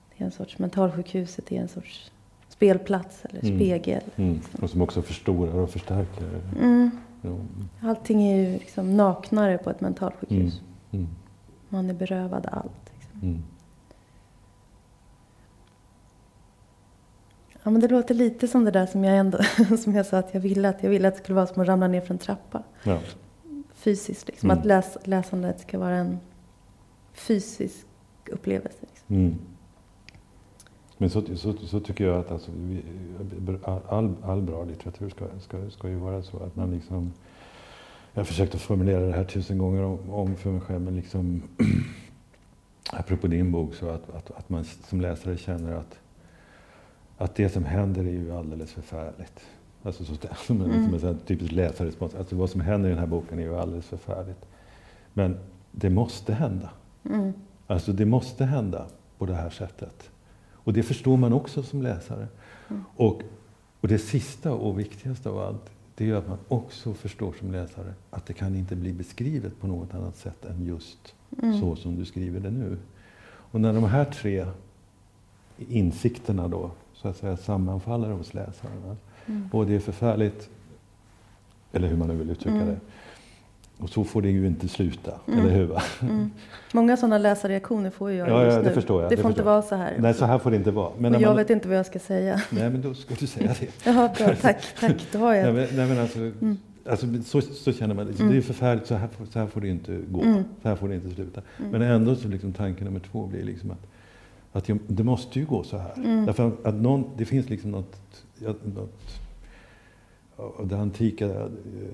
Det 0.09 0.23
är 0.23 0.25
en 0.25 0.31
sorts 0.31 0.59
mentalsjukhuset, 0.59 1.51
är 1.51 1.61
en 1.61 1.67
sorts 1.67 2.11
spelplats 2.49 3.25
eller 3.25 3.43
mm. 3.43 3.57
spegel. 3.57 4.03
Mm. 4.15 4.39
Och 4.61 4.69
som 4.69 4.81
också 4.81 5.01
förstorar 5.01 5.55
och 5.55 5.69
förstärker. 5.69 6.41
Mm. 6.61 6.91
Allting 7.81 8.23
är 8.23 8.37
ju 8.37 8.53
liksom 8.53 8.97
naknare 8.97 9.57
på 9.57 9.69
ett 9.69 9.81
mentalsjukhus. 9.81 10.61
Mm. 10.91 11.07
Man 11.69 11.89
är 11.89 11.93
berövad 11.93 12.47
allt. 12.51 12.91
Mm. 13.21 13.43
Ja, 17.63 17.71
men 17.71 17.81
det 17.81 17.87
låter 17.87 18.15
lite 18.15 18.47
som 18.47 18.65
det 18.65 18.71
där 18.71 18.85
som 18.85 19.03
jag, 19.03 19.17
ändå, 19.17 19.37
som 19.83 19.95
jag 19.95 20.05
sa 20.05 20.17
att 20.17 20.33
jag 20.33 20.41
ville 20.41 20.69
att 20.69 20.83
jag 20.83 20.89
ville 20.89 21.07
att 21.07 21.13
det 21.13 21.19
skulle 21.23 21.35
vara 21.35 21.47
som 21.47 21.61
att 21.61 21.67
ramla 21.67 21.87
ner 21.87 22.01
för 22.01 22.13
en 22.13 22.17
trappa. 22.17 22.63
Ja. 22.83 22.99
Fysiskt, 23.73 24.27
liksom. 24.27 24.49
Mm. 24.49 24.59
Att 24.59 24.65
läs, 24.65 24.97
läsandet 25.03 25.59
ska 25.59 25.79
vara 25.79 25.95
en 25.95 26.19
fysisk 27.13 27.85
upplevelse. 28.31 28.79
Liksom. 28.81 29.15
Mm. 29.15 29.35
Men 30.97 31.09
så, 31.09 31.35
så, 31.35 31.53
så, 31.53 31.79
tycker 31.79 32.05
jag 32.05 32.19
att 32.19 32.31
alltså, 32.31 32.51
all, 33.63 34.15
all 34.23 34.41
bra 34.41 34.63
litteratur 34.63 35.09
ska, 35.09 35.25
ska, 35.39 35.69
ska 35.69 35.89
ju 35.89 35.95
vara 35.95 36.23
så 36.23 36.37
att 36.37 36.55
man 36.55 36.71
liksom... 36.71 37.13
Jag 38.13 38.19
har 38.19 38.25
försökt 38.25 38.55
att 38.55 38.61
formulera 38.61 38.99
det 38.99 39.13
här 39.13 39.23
tusen 39.23 39.57
gånger 39.57 39.83
om, 39.83 40.09
om 40.09 40.35
för 40.35 40.49
mig 40.49 40.61
själv, 40.61 40.81
men 40.81 40.95
liksom 40.95 41.41
apropå 42.91 43.27
din 43.27 43.51
bok, 43.51 43.75
så 43.75 43.89
att, 43.89 44.09
att, 44.09 44.31
att 44.31 44.49
man 44.49 44.63
som 44.63 45.01
läsare 45.01 45.37
känner 45.37 45.73
att, 45.73 45.99
att 47.17 47.35
det 47.35 47.49
som 47.49 47.65
händer 47.65 48.01
är 48.01 48.11
ju 48.11 48.31
alldeles 48.31 48.71
förfärligt. 48.71 49.41
Alltså 49.83 50.05
så, 50.05 50.13
som 50.45 50.61
en, 50.61 50.71
mm. 50.71 50.99
som 50.99 51.09
en 51.09 51.17
typisk 51.17 51.51
läsarrespons. 51.51 52.15
Alltså 52.15 52.35
vad 52.35 52.49
som 52.49 52.61
händer 52.61 52.89
i 52.89 52.91
den 52.91 52.99
här 52.99 53.07
boken 53.07 53.39
är 53.39 53.43
ju 53.43 53.57
alldeles 53.57 53.85
förfärligt. 53.85 54.45
Men 55.13 55.37
det 55.71 55.89
måste 55.89 56.33
hända. 56.33 56.69
Mm. 57.09 57.33
Alltså 57.67 57.93
det 57.93 58.05
måste 58.05 58.45
hända 58.45 58.85
på 59.17 59.25
det 59.25 59.35
här 59.35 59.49
sättet. 59.49 60.09
Och 60.51 60.73
det 60.73 60.83
förstår 60.83 61.17
man 61.17 61.33
också 61.33 61.63
som 61.63 61.81
läsare. 61.81 62.27
Mm. 62.69 62.83
Och, 62.95 63.21
och 63.81 63.87
det 63.87 63.99
sista 63.99 64.53
och 64.53 64.79
viktigaste 64.79 65.29
av 65.29 65.39
allt, 65.39 65.71
det 65.97 66.03
är 66.03 66.07
ju 66.07 66.17
att 66.17 66.27
man 66.27 66.37
också 66.47 66.93
förstår 66.93 67.33
som 67.39 67.51
läsare 67.51 67.93
att 68.09 68.25
det 68.25 68.33
kan 68.33 68.55
inte 68.55 68.75
bli 68.75 68.93
beskrivet 68.93 69.59
på 69.59 69.67
något 69.67 69.93
annat 69.93 70.17
sätt 70.17 70.45
än 70.45 70.65
just 70.65 71.15
mm. 71.43 71.59
så 71.59 71.75
som 71.75 71.95
du 71.95 72.05
skriver 72.05 72.39
det 72.39 72.51
nu. 72.51 72.77
Och 73.25 73.61
när 73.61 73.73
de 73.73 73.83
här 73.83 74.05
tre 74.05 74.47
insikterna 75.57 76.47
då 76.47 76.71
så 76.93 77.07
att 77.07 77.17
säga 77.17 77.37
sammanfaller 77.37 78.11
hos 78.11 78.33
läsaren 78.33 78.97
Mm. 79.29 79.49
Och 79.53 79.67
det 79.67 79.75
är 79.75 79.79
förfärligt, 79.79 80.49
eller 81.71 81.87
hur 81.87 81.97
man 81.97 82.07
nu 82.07 82.15
vill 82.15 82.29
uttrycka 82.29 82.55
mm. 82.55 82.67
det. 82.67 82.79
Och 83.79 83.89
så 83.89 84.03
får 84.03 84.21
det 84.21 84.29
ju 84.29 84.47
inte 84.47 84.67
sluta, 84.67 85.11
mm. 85.27 85.39
eller 85.39 85.55
hur? 85.55 85.81
Mm. 86.01 86.31
Många 86.73 86.97
sådana 86.97 87.17
läsarreaktioner 87.17 87.89
får 87.89 88.11
jag 88.11 88.29
ja, 88.29 88.43
just 88.43 88.55
ja, 88.55 88.61
det 88.61 88.69
nu. 88.69 88.75
Förstår 88.75 89.01
jag, 89.01 89.11
det, 89.11 89.15
det 89.15 89.21
får 89.21 89.31
inte 89.31 89.43
vara 89.43 89.61
så 89.61 89.75
här. 89.75 89.95
Nej, 89.99 90.13
så 90.13 90.25
här 90.25 90.39
får 90.39 90.51
det 90.51 90.57
inte 90.57 90.71
vara. 90.71 90.91
Men 90.97 91.15
och 91.15 91.21
jag 91.21 91.29
man... 91.29 91.37
vet 91.37 91.49
inte 91.49 91.67
vad 91.67 91.77
jag 91.77 91.85
ska 91.85 91.99
säga. 91.99 92.41
Nej, 92.49 92.69
men 92.69 92.81
då 92.81 92.93
ska 92.93 93.15
du 93.19 93.27
säga 93.27 93.55
det. 93.59 93.67
Jaha, 93.89 94.09
bra, 94.17 94.35
tack, 94.41 94.57
tack, 94.79 95.07
då 95.11 95.19
har 95.19 95.33
jag. 95.33 95.53
Nej, 95.53 95.53
men, 95.53 95.77
nej, 95.77 95.87
men 95.87 95.99
alltså, 95.99 96.19
mm. 96.19 96.57
alltså, 96.89 97.07
så, 97.25 97.41
så 97.41 97.73
känner 97.73 97.95
man, 97.95 98.07
mm. 98.07 98.31
det 98.31 98.37
är 98.37 98.41
förfärligt, 98.41 98.87
så 98.87 98.95
här, 98.95 99.09
så 99.31 99.39
här 99.39 99.47
får 99.47 99.61
det 99.61 99.67
inte 99.67 99.99
gå. 100.11 100.21
Mm. 100.21 100.43
Så 100.61 100.69
här 100.69 100.75
får 100.75 100.87
det 100.87 100.95
inte 100.95 101.15
sluta. 101.15 101.41
Mm. 101.59 101.71
Men 101.71 101.81
ändå 101.81 102.15
så 102.15 102.27
liksom 102.27 102.53
tanke 102.53 102.83
nummer 102.83 102.99
två 102.99 103.25
blir 103.25 103.43
liksom 103.43 103.71
att, 103.71 103.87
att 104.51 104.69
jag, 104.69 104.79
det 104.87 105.03
måste 105.03 105.39
ju 105.39 105.45
gå 105.45 105.63
så 105.63 105.77
här. 105.77 105.93
Mm. 105.95 106.25
Därför 106.25 106.51
att 106.63 106.75
någon, 106.75 107.03
det 107.17 107.25
finns 107.25 107.49
liksom 107.49 107.71
något, 107.71 107.95
något 108.63 109.26
det 110.63 110.77
antika 110.77 111.49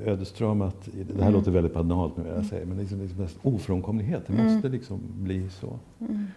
ödesdramat. 0.06 0.90
Det 0.94 1.14
här 1.14 1.22
mm. 1.22 1.34
låter 1.34 1.52
väldigt 1.52 1.74
banalt 1.74 2.18
nu 2.18 2.24
jag 2.24 2.34
mm. 2.34 2.46
säger, 2.46 2.66
men 2.66 2.78
liksom, 2.78 3.02
liksom 3.02 3.28
ofrånkomlighet. 3.42 4.24
Det 4.28 4.34
måste 4.34 4.68
mm. 4.68 4.72
liksom 4.72 5.00
bli 5.16 5.50
så. 5.50 5.80
Mm. 6.00 6.28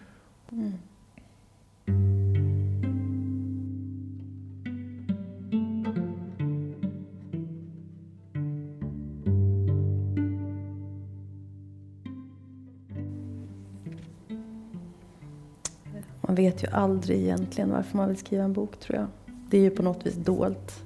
Man 16.21 16.35
vet 16.35 16.62
ju 16.62 16.69
aldrig 16.69 17.21
egentligen 17.21 17.71
varför 17.71 17.97
man 17.97 18.09
vill 18.09 18.16
skriva 18.16 18.45
en 18.45 18.53
bok 18.53 18.81
tror 18.81 18.99
jag. 18.99 19.07
Det 19.51 19.59
är 19.59 19.62
ju 19.62 19.71
på 19.71 19.83
något 19.83 20.07
vis 20.07 20.14
dolt 20.14 20.86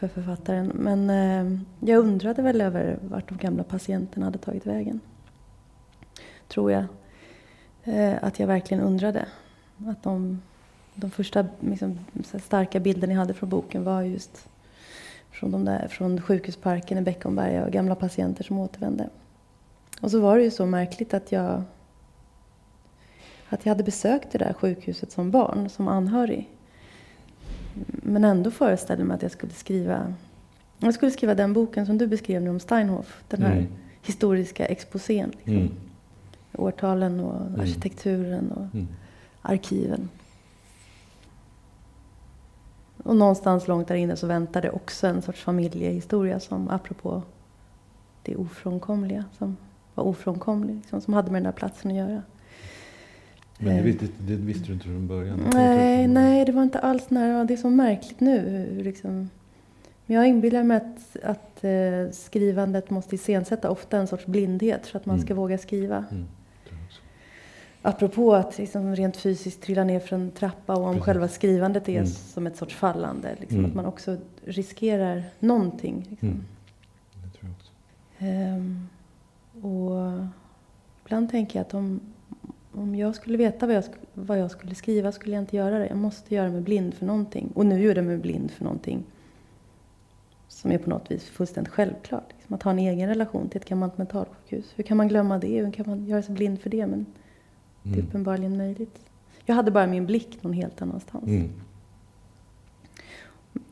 för 0.00 0.08
författaren. 0.08 0.72
Men 0.74 1.10
eh, 1.10 1.60
jag 1.80 1.98
undrade 1.98 2.42
väl 2.42 2.60
över 2.60 2.98
vart 3.02 3.28
de 3.28 3.38
gamla 3.38 3.64
patienterna 3.64 4.26
hade 4.26 4.38
tagit 4.38 4.66
vägen. 4.66 5.00
Tror 6.48 6.72
jag. 6.72 6.84
Eh, 7.84 8.14
att 8.22 8.38
jag 8.38 8.46
verkligen 8.46 8.82
undrade. 8.82 9.26
Att 9.86 10.02
de, 10.02 10.42
de 10.94 11.10
första 11.10 11.46
liksom, 11.60 11.98
starka 12.42 12.80
bilderna 12.80 13.12
jag 13.12 13.20
hade 13.20 13.34
från 13.34 13.48
boken 13.48 13.84
var 13.84 14.02
just 14.02 14.48
från, 15.30 15.50
de 15.50 15.64
där, 15.64 15.88
från 15.88 16.20
sjukhusparken 16.20 16.98
i 16.98 17.02
Beckomberga 17.02 17.64
och 17.64 17.72
gamla 17.72 17.94
patienter 17.94 18.44
som 18.44 18.58
återvände. 18.58 19.08
Och 20.00 20.10
så 20.10 20.20
var 20.20 20.36
det 20.36 20.42
ju 20.42 20.50
så 20.50 20.66
märkligt 20.66 21.14
att 21.14 21.32
jag, 21.32 21.62
att 23.48 23.66
jag 23.66 23.70
hade 23.70 23.84
besökt 23.84 24.32
det 24.32 24.38
där 24.38 24.52
sjukhuset 24.52 25.12
som 25.12 25.30
barn, 25.30 25.68
som 25.68 25.88
anhörig. 25.88 26.48
Men 27.86 28.24
ändå 28.24 28.50
föreställde 28.50 29.04
mig 29.04 29.14
att 29.14 29.22
jag 29.22 29.32
skulle 29.32 29.52
skriva 29.52 30.14
jag 30.82 30.94
skulle 30.94 31.10
skriva 31.10 31.34
den 31.34 31.52
boken 31.52 31.86
som 31.86 31.98
du 31.98 32.06
beskrev 32.06 32.42
nu 32.42 32.50
om 32.50 32.60
Steinhoff. 32.60 33.24
Den 33.28 33.42
här 33.42 33.52
mm. 33.52 33.68
historiska 34.02 34.66
exposén. 34.66 35.30
Liksom. 35.30 35.54
Mm. 35.54 35.70
Årtalen 36.52 37.20
och 37.20 37.46
mm. 37.46 37.60
arkitekturen 37.60 38.52
och 38.52 38.74
mm. 38.74 38.88
arkiven. 39.42 40.08
Och 43.02 43.16
någonstans 43.16 43.68
långt 43.68 43.88
där 43.88 43.94
inne 43.94 44.16
så 44.16 44.26
väntade 44.26 44.70
också 44.70 45.06
en 45.06 45.22
sorts 45.22 45.42
familjehistoria 45.42 46.40
som 46.40 46.68
apropå 46.68 47.22
det 48.22 48.36
ofrånkomliga, 48.36 49.24
som 49.38 49.56
var 49.94 50.04
ofrånkomlig, 50.04 50.74
liksom, 50.74 51.00
som 51.00 51.14
hade 51.14 51.30
med 51.30 51.42
den 51.42 51.52
där 51.52 51.58
platsen 51.58 51.90
att 51.90 51.96
göra. 51.96 52.22
Men 53.62 53.76
det, 53.76 53.82
visste, 53.82 54.06
det 54.18 54.34
visste 54.34 54.66
du 54.66 54.72
inte 54.72 54.84
från 54.84 55.06
början? 55.06 55.50
Nej, 55.54 56.08
nej, 56.08 56.44
det 56.44 56.52
var 56.52 56.62
inte 56.62 56.78
alls 56.78 57.10
nära. 57.10 57.44
Det 57.44 57.54
är 57.54 57.58
så 57.58 57.70
märkligt 57.70 58.20
nu. 58.20 58.66
Liksom. 58.82 59.30
Men 60.06 60.16
jag 60.16 60.28
inbillar 60.28 60.62
mig 60.62 60.76
att, 60.76 61.24
att 61.24 61.64
eh, 61.64 62.12
skrivandet 62.12 62.90
måste 62.90 63.14
iscensätta 63.14 63.70
ofta 63.70 63.98
en 63.98 64.06
sorts 64.06 64.26
blindhet 64.26 64.86
för 64.86 64.98
att 64.98 65.06
man 65.06 65.16
mm. 65.16 65.26
ska 65.26 65.34
våga 65.34 65.58
skriva. 65.58 66.04
Mm. 66.10 66.26
Apropå 67.82 68.34
att 68.34 68.58
liksom 68.58 68.96
rent 68.96 69.16
fysiskt 69.16 69.62
trilla 69.62 69.84
ner 69.84 70.00
för 70.00 70.16
en 70.16 70.30
trappa 70.30 70.74
och 70.74 70.84
om 70.84 70.92
Precis. 70.92 71.04
själva 71.04 71.28
skrivandet 71.28 71.88
är 71.88 71.92
mm. 71.92 72.06
som 72.06 72.46
ett 72.46 72.56
sorts 72.56 72.74
fallande. 72.74 73.36
Liksom, 73.40 73.58
mm. 73.58 73.70
Att 73.70 73.76
man 73.76 73.86
också 73.86 74.16
riskerar 74.44 75.22
någonting. 75.38 76.06
Liksom. 76.10 76.28
Mm. 76.28 76.44
Det 77.24 77.38
tror 77.38 77.50
jag 77.50 77.52
också. 77.52 77.72
Um, 78.24 78.88
och 79.62 80.28
ibland 81.04 81.30
tänker 81.30 81.58
jag 81.58 81.66
att 81.66 81.74
om, 81.74 82.00
om 82.72 82.94
jag 82.94 83.14
skulle 83.14 83.38
veta 83.38 83.66
vad 83.66 83.76
jag, 83.76 83.84
vad 84.14 84.38
jag 84.38 84.50
skulle 84.50 84.74
skriva 84.74 85.12
skulle 85.12 85.34
jag 85.34 85.42
inte 85.42 85.56
göra 85.56 85.78
det. 85.78 85.86
Jag 85.86 85.96
måste 85.96 86.34
göra 86.34 86.50
mig 86.50 86.60
blind 86.60 86.94
för 86.94 87.06
någonting. 87.06 87.52
Och 87.54 87.66
nu 87.66 87.82
gör 87.82 87.94
jag 87.94 88.04
mig 88.04 88.18
blind 88.18 88.50
för 88.50 88.64
någonting 88.64 89.04
som 90.48 90.72
är 90.72 90.78
på 90.78 90.90
något 90.90 91.10
vis 91.10 91.24
fullständigt 91.24 91.72
självklart. 91.72 92.32
Liksom 92.36 92.54
att 92.54 92.62
ha 92.62 92.70
en 92.70 92.78
egen 92.78 93.08
relation 93.08 93.48
till 93.48 93.60
ett 93.60 93.68
gammalt 93.68 93.98
mentalsjukhus. 93.98 94.72
Hur 94.76 94.84
kan 94.84 94.96
man 94.96 95.08
glömma 95.08 95.38
det? 95.38 95.60
Hur 95.60 95.72
kan 95.72 95.86
man 95.88 96.06
göra 96.06 96.22
sig 96.22 96.34
blind 96.34 96.60
för 96.60 96.70
det? 96.70 96.86
Men 96.86 97.06
det 97.82 97.90
är 97.90 97.94
mm. 97.94 98.06
uppenbarligen 98.06 98.56
möjligt. 98.56 98.98
Jag 99.44 99.54
hade 99.54 99.70
bara 99.70 99.86
min 99.86 100.06
blick 100.06 100.42
någon 100.42 100.52
helt 100.52 100.82
annanstans. 100.82 101.24
Mm. 101.24 101.50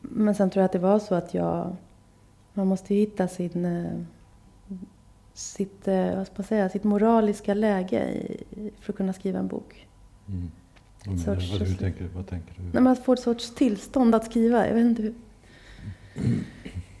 Men 0.01 0.35
sen 0.35 0.49
tror 0.49 0.61
jag 0.61 0.65
att 0.65 0.71
det 0.71 0.79
var 0.79 0.99
så 0.99 1.15
att 1.15 1.33
jag... 1.33 1.75
Man 2.53 2.67
måste 2.67 2.95
hitta 2.95 3.27
sin... 3.27 3.65
Sitt, 5.39 5.87
eh, 5.87 6.15
vad 6.15 6.25
ska 6.25 6.33
man 6.37 6.43
säga, 6.43 6.69
sitt 6.69 6.83
moraliska 6.83 7.53
läge 7.53 8.03
i, 8.11 8.71
för 8.79 8.93
att 8.93 8.97
kunna 8.97 9.13
skriva 9.13 9.39
en 9.39 9.47
bok. 9.47 9.87
Mm. 10.27 10.51
Men, 11.05 11.19
sorts, 11.19 11.51
vad, 11.51 11.67
hur 11.67 11.75
tänker, 11.75 12.09
vad 12.15 12.27
tänker 12.27 12.53
du? 12.57 12.63
När 12.73 12.81
man 12.81 12.95
får 12.95 13.13
ett 13.13 13.19
sorts 13.19 13.55
tillstånd 13.55 14.15
att 14.15 14.25
skriva. 14.25 14.67
Jag 14.67 14.73
vet 14.73 14.85
inte 14.85 15.01
hur, 15.01 15.13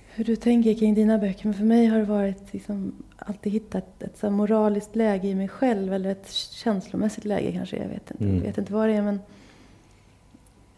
hur 0.09 0.23
du 0.25 0.35
tänker 0.35 0.73
kring 0.73 0.93
dina 0.93 1.17
böcker. 1.17 1.45
Men 1.45 1.53
för 1.53 1.63
mig 1.63 1.85
har 1.85 1.99
det 1.99 2.05
varit 2.05 2.53
liksom, 2.53 2.93
alltid 3.15 3.53
hittat 3.53 4.03
ett 4.03 4.17
så 4.17 4.29
moraliskt 4.29 4.95
läge 4.95 5.27
i 5.27 5.35
mig 5.35 5.47
själv. 5.47 5.93
Eller 5.93 6.09
ett 6.09 6.31
känslomässigt 6.31 7.25
läge 7.25 7.51
kanske. 7.51 7.77
Jag 7.77 7.89
vet 7.89 8.11
inte, 8.11 8.23
mm. 8.23 8.35
jag 8.35 8.43
vet 8.43 8.57
inte 8.57 8.73
vad 8.73 8.89
det 8.89 8.95
är. 8.95 9.01
Men, 9.01 9.19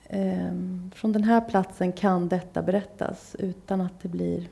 eh, 0.04 0.91
från 0.95 1.12
den 1.12 1.24
här 1.24 1.41
platsen 1.41 1.91
kan 1.91 2.30
detta 2.30 2.62
berättas 2.62 3.36
utan 3.39 3.82
att 3.82 4.02
det 4.02 4.10
blir 4.10 4.47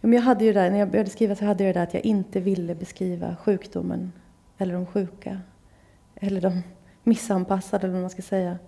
men 0.00 0.12
jag 0.12 0.22
hade 0.22 0.44
ju 0.44 0.52
där, 0.52 0.70
när 0.70 0.78
jag 0.78 0.90
började 0.90 1.10
skriva 1.10 1.34
så 1.34 1.44
hade 1.44 1.64
jag 1.64 1.74
det 1.74 1.80
där 1.80 1.86
att 1.86 1.94
jag 1.94 2.04
inte 2.04 2.40
ville 2.40 2.74
beskriva 2.74 3.36
sjukdomen 3.36 4.12
eller 4.58 4.74
de 4.74 4.86
sjuka. 4.86 5.40
Eller 6.14 6.40
de 6.40 6.62
missanpassade, 7.02 7.86
eller 7.86 7.92
vad 7.92 8.00
man 8.00 8.10
ska 8.10 8.22
säga, 8.22 8.58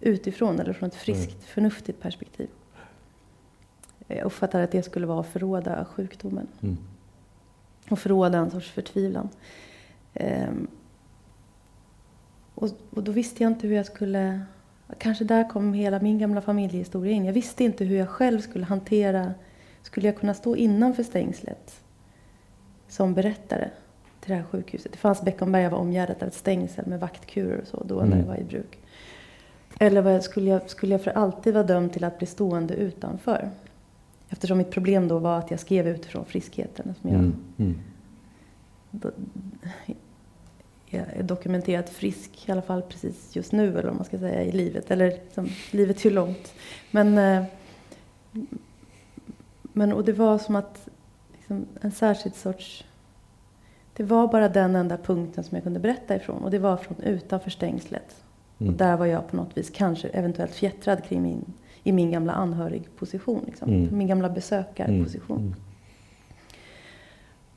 utifrån 0.00 0.60
eller 0.60 0.72
från 0.72 0.88
ett 0.88 0.94
friskt, 0.94 1.32
mm. 1.32 1.46
förnuftigt 1.46 2.00
perspektiv. 2.00 2.48
Jag 4.06 4.26
uppfattade 4.26 4.64
att 4.64 4.72
det 4.72 4.82
skulle 4.82 5.06
vara 5.06 5.20
att 5.20 5.26
förråda 5.26 5.84
sjukdomen. 5.84 6.46
Mm. 6.60 6.78
Och 7.90 7.98
förråda 7.98 8.38
en 8.38 8.50
sorts 8.50 8.70
förtvivlan. 8.70 9.28
Ehm, 10.14 10.68
och, 12.54 12.68
och 12.90 13.02
då 13.02 13.12
visste 13.12 13.42
jag 13.42 13.52
inte 13.52 13.66
hur 13.66 13.76
jag 13.76 13.86
skulle... 13.86 14.40
Kanske 14.98 15.24
där 15.24 15.48
kom 15.48 15.72
hela 15.72 16.00
min 16.00 16.18
gamla 16.18 16.40
familjehistoria 16.40 17.12
in. 17.12 17.24
Jag 17.24 17.32
visste 17.32 17.64
inte 17.64 17.84
hur 17.84 17.96
jag 17.96 18.08
själv 18.08 18.40
skulle 18.40 18.64
hantera 18.64 19.34
skulle 19.82 20.06
jag 20.06 20.16
kunna 20.16 20.34
stå 20.34 20.56
innanför 20.56 21.02
stängslet 21.02 21.82
som 22.88 23.14
berättare 23.14 23.70
till 24.20 24.30
det 24.30 24.36
här 24.36 24.44
sjukhuset? 24.44 24.92
Det 24.92 24.98
fanns 24.98 25.22
Beckomberga 25.22 25.70
var 25.70 25.78
omgärdat 25.78 26.22
av 26.22 26.28
ett 26.28 26.34
stängsel 26.34 26.86
med 26.86 27.00
vaktkurer 27.00 27.60
och 27.60 27.66
så 27.66 27.84
då 27.84 28.00
mm. 28.00 28.10
när 28.10 28.16
det 28.16 28.28
var 28.28 28.36
i 28.36 28.44
bruk. 28.44 28.78
Eller 29.78 30.02
vad, 30.02 30.24
skulle, 30.24 30.50
jag, 30.50 30.70
skulle 30.70 30.94
jag 30.94 31.02
för 31.02 31.10
alltid 31.10 31.54
vara 31.54 31.64
dömd 31.64 31.92
till 31.92 32.04
att 32.04 32.18
bli 32.18 32.26
stående 32.26 32.74
utanför? 32.74 33.50
Eftersom 34.28 34.58
mitt 34.58 34.70
problem 34.70 35.08
då 35.08 35.18
var 35.18 35.38
att 35.38 35.50
jag 35.50 35.60
skrev 35.60 35.88
utifrån 35.88 36.24
friskheten. 36.24 36.94
Som 37.00 37.10
jag, 37.10 37.18
mm. 37.18 37.36
Mm. 37.56 37.78
Då, 38.90 39.10
jag 40.86 41.02
är 41.16 41.22
dokumenterat 41.22 41.90
frisk, 41.90 42.48
i 42.48 42.52
alla 42.52 42.62
fall 42.62 42.82
precis 42.82 43.36
just 43.36 43.52
nu, 43.52 43.68
eller 43.68 43.88
vad 43.88 43.96
man 43.96 44.04
ska 44.04 44.18
säga, 44.18 44.42
i 44.42 44.52
livet. 44.52 44.90
Eller 44.90 45.10
liksom, 45.10 45.48
livet 45.70 46.00
är 46.00 46.04
ju 46.04 46.10
långt. 46.10 46.54
Men 46.90 47.18
eh, 47.18 47.44
men, 49.72 49.92
och 49.92 50.04
det 50.04 50.12
var 50.12 50.38
som 50.38 50.56
att 50.56 50.88
liksom, 51.32 51.66
en 51.80 51.92
särskild 51.92 52.34
sorts... 52.34 52.84
Det 53.92 54.04
var 54.04 54.28
bara 54.28 54.48
den 54.48 54.76
enda 54.76 54.96
punkten 54.96 55.44
som 55.44 55.56
jag 55.56 55.62
kunde 55.62 55.80
berätta 55.80 56.16
ifrån. 56.16 56.44
Och 56.44 56.50
det 56.50 56.58
var 56.58 56.76
från 56.76 57.00
utanför 57.00 57.50
stängslet. 57.50 58.22
Mm. 58.58 58.72
Och 58.72 58.78
där 58.78 58.96
var 58.96 59.06
jag 59.06 59.28
på 59.28 59.36
något 59.36 59.56
vis 59.56 59.70
kanske 59.70 60.08
eventuellt 60.08 60.54
fjättrad 60.54 61.04
kring 61.04 61.22
min, 61.22 61.44
i 61.82 61.92
min 61.92 62.10
gamla 62.10 62.32
anhörigposition. 62.32 63.44
Liksom. 63.46 63.68
Mm. 63.68 63.98
Min 63.98 64.06
gamla 64.06 64.30
besökarposition. 64.30 65.38
Mm. 65.38 65.54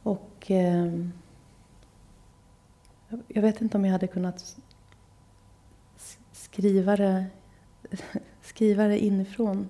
Och 0.04 0.52
eh, 0.52 0.91
jag 3.28 3.41
vet 3.41 3.62
inte 3.62 3.78
om 3.78 3.86
jag 3.86 3.91
hade 3.91 4.08
kunnat 4.08 4.58
skriva 6.32 6.95
det, 6.95 7.26
skriva 8.41 8.88
det 8.88 8.99
inifrån. 8.99 9.69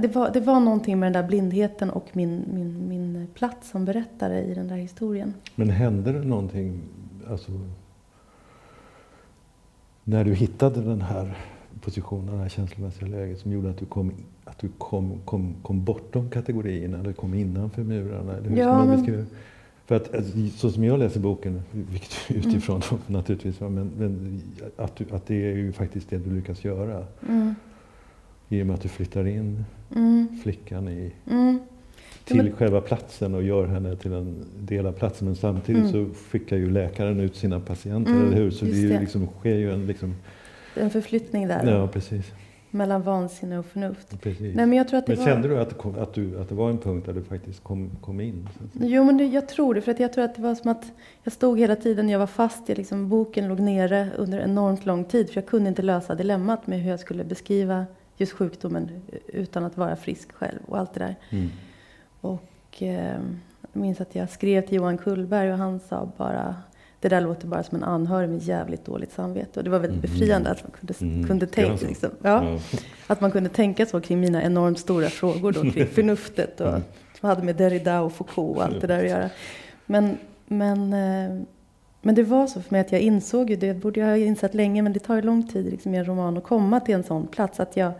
Det 0.00 0.08
var, 0.14 0.30
det 0.30 0.40
var 0.40 0.60
någonting 0.60 0.98
med 0.98 1.12
den 1.12 1.22
där 1.22 1.28
blindheten 1.28 1.90
och 1.90 2.06
min, 2.12 2.44
min, 2.54 2.88
min 2.88 3.26
plats 3.34 3.70
som 3.70 3.84
berättare 3.84 4.44
i 4.44 4.54
den 4.54 4.68
där 4.68 4.76
historien. 4.76 5.34
Men 5.54 5.70
hände 5.70 6.12
det 6.12 6.24
någonting, 6.24 6.80
alltså, 7.30 7.52
när 10.04 10.24
du 10.24 10.34
hittade 10.34 10.80
den 10.82 11.00
här 11.00 11.36
positionen, 11.80 12.34
det 12.36 12.42
här 12.42 12.48
känslomässiga 12.48 13.08
läget 13.08 13.38
som 13.40 13.52
gjorde 13.52 13.70
att 13.70 13.78
du 13.78 13.86
kom, 13.86 14.12
att 14.44 14.58
du 14.58 14.68
kom, 14.78 15.20
kom, 15.24 15.54
kom 15.62 15.84
bortom 15.84 16.30
kategorierna 16.30 16.98
eller 17.00 17.12
kom 17.12 17.34
innanför 17.34 17.82
murarna? 17.82 18.36
Eller 18.36 18.50
hur 18.50 18.56
Ja, 18.56 18.72
man 18.78 18.88
men- 18.88 18.96
beskriva? 18.96 19.24
För 19.86 19.94
att 19.94 20.14
alltså, 20.14 20.32
så 20.56 20.70
som 20.70 20.84
jag 20.84 20.98
läser 20.98 21.20
boken, 21.20 21.62
vilket 21.72 22.12
utifrån 22.28 22.82
naturligtvis, 23.06 23.60
va, 23.60 23.68
men, 23.68 23.90
men 23.98 24.42
att, 24.76 24.96
du, 24.96 25.04
att 25.12 25.26
det 25.26 25.34
är 25.50 25.56
ju 25.56 25.72
faktiskt 25.72 26.10
det 26.10 26.18
du 26.18 26.30
lyckas 26.34 26.64
göra. 26.64 27.04
Mm. 27.28 27.54
I 28.48 28.62
och 28.62 28.66
med 28.66 28.74
att 28.74 28.80
du 28.82 28.88
flyttar 28.88 29.26
in 29.26 29.64
Mm. 29.94 30.28
flickan 30.42 30.88
i, 30.88 31.12
Mm. 31.30 31.58
till 32.24 32.36
men- 32.36 32.52
själva 32.52 32.80
platsen 32.80 33.34
och 33.34 33.42
gör 33.42 33.66
henne 33.66 33.96
till 33.96 34.12
en 34.12 34.44
del 34.60 34.86
av 34.86 34.92
platsen. 34.92 35.26
Men 35.26 35.36
samtidigt 35.36 35.94
Mm. 35.94 36.08
så 36.10 36.14
skickar 36.30 36.56
ju 36.56 36.70
läkaren 36.70 37.20
ut 37.20 37.36
sina 37.36 37.60
patienter, 37.60 38.12
Mm, 38.12 38.26
eller 38.26 38.36
hur? 38.36 38.50
Så 38.50 38.64
det, 38.64 38.70
ju 38.70 38.88
det. 38.88 39.00
liksom, 39.00 39.28
sker 39.40 39.54
ju 39.54 39.72
en 39.72 39.86
liksom... 39.86 40.14
En 40.74 40.90
förflyttning 40.90 41.48
där 41.48 41.70
Ja, 41.72 41.88
precis. 41.88 42.32
mellan 42.70 43.02
vansinne 43.02 43.58
och 43.58 43.66
förnuft. 43.66 44.20
precis. 44.22 44.40
Nej, 44.56 44.66
men 44.66 44.72
jag 44.72 44.88
tror 44.88 44.98
att 44.98 45.06
det 45.06 45.16
men 45.16 45.24
var... 45.24 45.32
kände 45.32 45.48
du 45.48 45.58
att, 45.58 45.68
det 45.68 45.74
kom, 45.74 45.98
att, 45.98 46.14
du 46.14 46.38
att 46.40 46.48
det 46.48 46.54
var 46.54 46.70
en 46.70 46.78
punkt 46.78 47.06
där 47.06 47.12
du 47.12 47.22
faktiskt 47.22 47.62
kom, 47.62 47.90
kom 48.00 48.20
in? 48.20 48.48
Jo, 48.72 49.04
men 49.04 49.16
det, 49.16 49.24
jag 49.26 49.48
tror 49.48 49.74
det. 49.74 49.80
För 49.80 49.90
att 49.92 50.00
jag 50.00 50.12
tror 50.12 50.24
att 50.24 50.34
det 50.36 50.42
var 50.42 50.54
som 50.54 50.70
att 50.70 50.84
jag 51.22 51.32
stod 51.32 51.58
hela 51.58 51.76
tiden, 51.76 52.08
jag 52.08 52.18
var 52.18 52.26
fast 52.26 52.70
i 52.70 52.74
liksom, 52.74 53.08
boken 53.08 53.48
låg 53.48 53.60
nere 53.60 54.08
under 54.16 54.38
enormt 54.40 54.86
lång 54.86 55.04
tid. 55.04 55.30
För 55.30 55.36
jag 55.40 55.46
kunde 55.46 55.68
inte 55.68 55.82
lösa 55.82 56.14
dilemmat 56.14 56.66
med 56.66 56.80
hur 56.80 56.90
jag 56.90 57.00
skulle 57.00 57.24
beskriva 57.24 57.86
just 58.16 58.32
sjukdomen 58.32 58.90
utan 59.26 59.64
att 59.64 59.76
vara 59.76 59.96
frisk 59.96 60.32
själv 60.32 60.58
och 60.66 60.78
allt 60.78 60.94
det 60.94 61.00
där. 61.00 61.14
Mm. 61.30 61.50
Och 62.20 62.82
eh, 62.82 63.20
jag 63.72 63.80
minns 63.82 64.00
att 64.00 64.14
jag 64.14 64.30
skrev 64.30 64.60
till 64.62 64.74
Johan 64.76 64.98
Kullberg 64.98 65.52
och 65.52 65.58
han 65.58 65.80
sa 65.80 66.08
bara 66.16 66.54
det 67.00 67.08
där 67.08 67.20
låter 67.20 67.46
bara 67.46 67.62
som 67.62 67.76
en 67.76 67.84
anhörig 67.84 68.28
med 68.28 68.42
jävligt 68.42 68.84
dåligt 68.84 69.12
samvete. 69.12 69.60
Och 69.60 69.64
det 69.64 69.70
var 69.70 69.78
väldigt 69.78 70.04
Mhm. 70.04 70.12
befriande 70.12 70.50
att 70.50 70.62
man 70.62 70.70
kunde, 70.80 70.94
Mm. 71.00 71.26
kunde 71.26 71.46
tänka, 71.46 71.86
liksom, 71.86 72.10
ja, 72.22 72.44
Ja. 72.44 72.58
att 73.06 73.20
man 73.20 73.30
kunde 73.30 73.48
tänka 73.48 73.86
så 73.86 74.00
kring 74.00 74.20
mina 74.20 74.42
enormt 74.42 74.78
stora 74.78 75.08
frågor 75.08 75.52
då, 75.52 75.60
kring 75.70 75.86
förnuftet 75.94 76.60
och 76.60 76.68
Mm. 76.68 76.82
som 77.20 77.28
hade 77.28 77.42
med 77.42 77.56
Derrida 77.56 78.00
och 78.00 78.12
Foucault 78.12 78.56
och 78.56 78.64
allt 78.64 78.80
det 78.80 78.86
där 78.86 79.04
att 79.04 79.10
göra. 79.10 79.30
Men, 79.86 80.18
men, 80.46 80.92
eh, 80.92 81.42
men 82.06 82.14
det 82.14 82.22
var 82.22 82.46
så 82.46 82.62
för 82.62 82.72
mig 82.74 82.80
att 82.80 82.92
jag 82.92 83.00
insåg 83.00 83.50
ju, 83.50 83.56
det 83.56 83.74
borde 83.74 84.00
jag 84.00 84.06
ha 84.06 84.16
insett 84.16 84.54
länge, 84.54 84.82
men 84.82 84.92
det 84.92 84.98
tar 85.00 85.14
ju 85.16 85.22
lång 85.22 85.48
tid 85.48 85.64
liksom, 85.70 85.94
i 85.94 85.98
en 85.98 86.04
roman 86.04 86.36
att 86.36 86.44
komma 86.44 86.80
till 86.80 86.94
en 86.94 87.02
sån 87.04 87.26
plats. 87.26 87.60
Att 87.60 87.76
jag, 87.76 87.92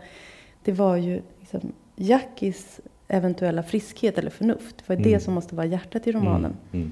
det 0.63 0.71
var 0.71 0.95
ju 0.95 1.21
liksom, 1.39 1.61
Jackies 1.95 2.79
eventuella 3.07 3.63
friskhet 3.63 4.17
eller 4.17 4.29
förnuft. 4.29 4.77
Det 4.77 4.89
var 4.89 4.95
Mm. 4.95 5.11
det 5.11 5.19
som 5.19 5.33
måste 5.33 5.55
vara 5.55 5.65
hjärtat 5.65 6.07
i 6.07 6.11
romanen. 6.11 6.53
Mm. 6.73 6.91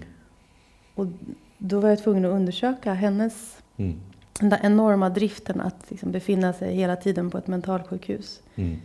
Och 0.95 1.05
då 1.57 1.79
var 1.79 1.89
jag 1.89 2.03
tvungen 2.03 2.25
att 2.25 2.31
undersöka 2.31 2.93
hennes 2.93 3.57
Mm. 3.77 3.95
den 4.39 4.49
där 4.49 4.59
enorma 4.63 5.09
driften 5.09 5.61
att 5.61 5.85
liksom 5.91 6.11
befinna 6.11 6.53
sig 6.53 6.75
hela 6.75 6.95
tiden 6.95 7.29
på 7.29 7.37
ett 7.37 7.47
mentalsjukhus. 7.47 8.41
Mm. 8.55 8.77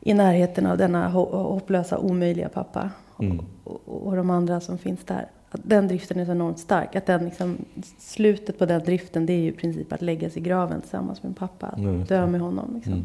I 0.00 0.14
närheten 0.14 0.66
av 0.66 0.78
denna 0.78 1.08
ho- 1.08 1.42
hopplösa, 1.52 1.98
omöjliga 1.98 2.48
pappa. 2.48 2.90
Mm. 3.20 3.40
Och, 3.64 4.06
och 4.06 4.16
de 4.16 4.30
andra 4.30 4.60
som 4.60 4.78
finns 4.78 5.04
där. 5.04 5.26
Att 5.50 5.60
den 5.64 5.88
driften 5.88 6.20
är 6.20 6.24
så 6.24 6.30
enormt 6.30 6.58
stark. 6.58 6.96
Att 6.96 7.06
den 7.06 7.24
liksom, 7.24 7.56
slutet 7.98 8.58
på 8.58 8.66
den 8.66 8.84
driften 8.84 9.26
det 9.26 9.32
är 9.32 9.38
ju 9.40 9.48
i 9.48 9.52
princip 9.52 9.92
att 9.92 10.02
lägga 10.02 10.30
sig 10.30 10.42
i 10.42 10.44
graven 10.44 10.80
tillsammans 10.80 11.22
med 11.22 11.36
pappa. 11.36 11.66
Att 11.66 11.82
just 11.82 12.08
dö 12.08 12.26
med 12.26 12.40
honom. 12.40 12.74
Liksom. 12.74 12.92
Mm. 12.92 13.04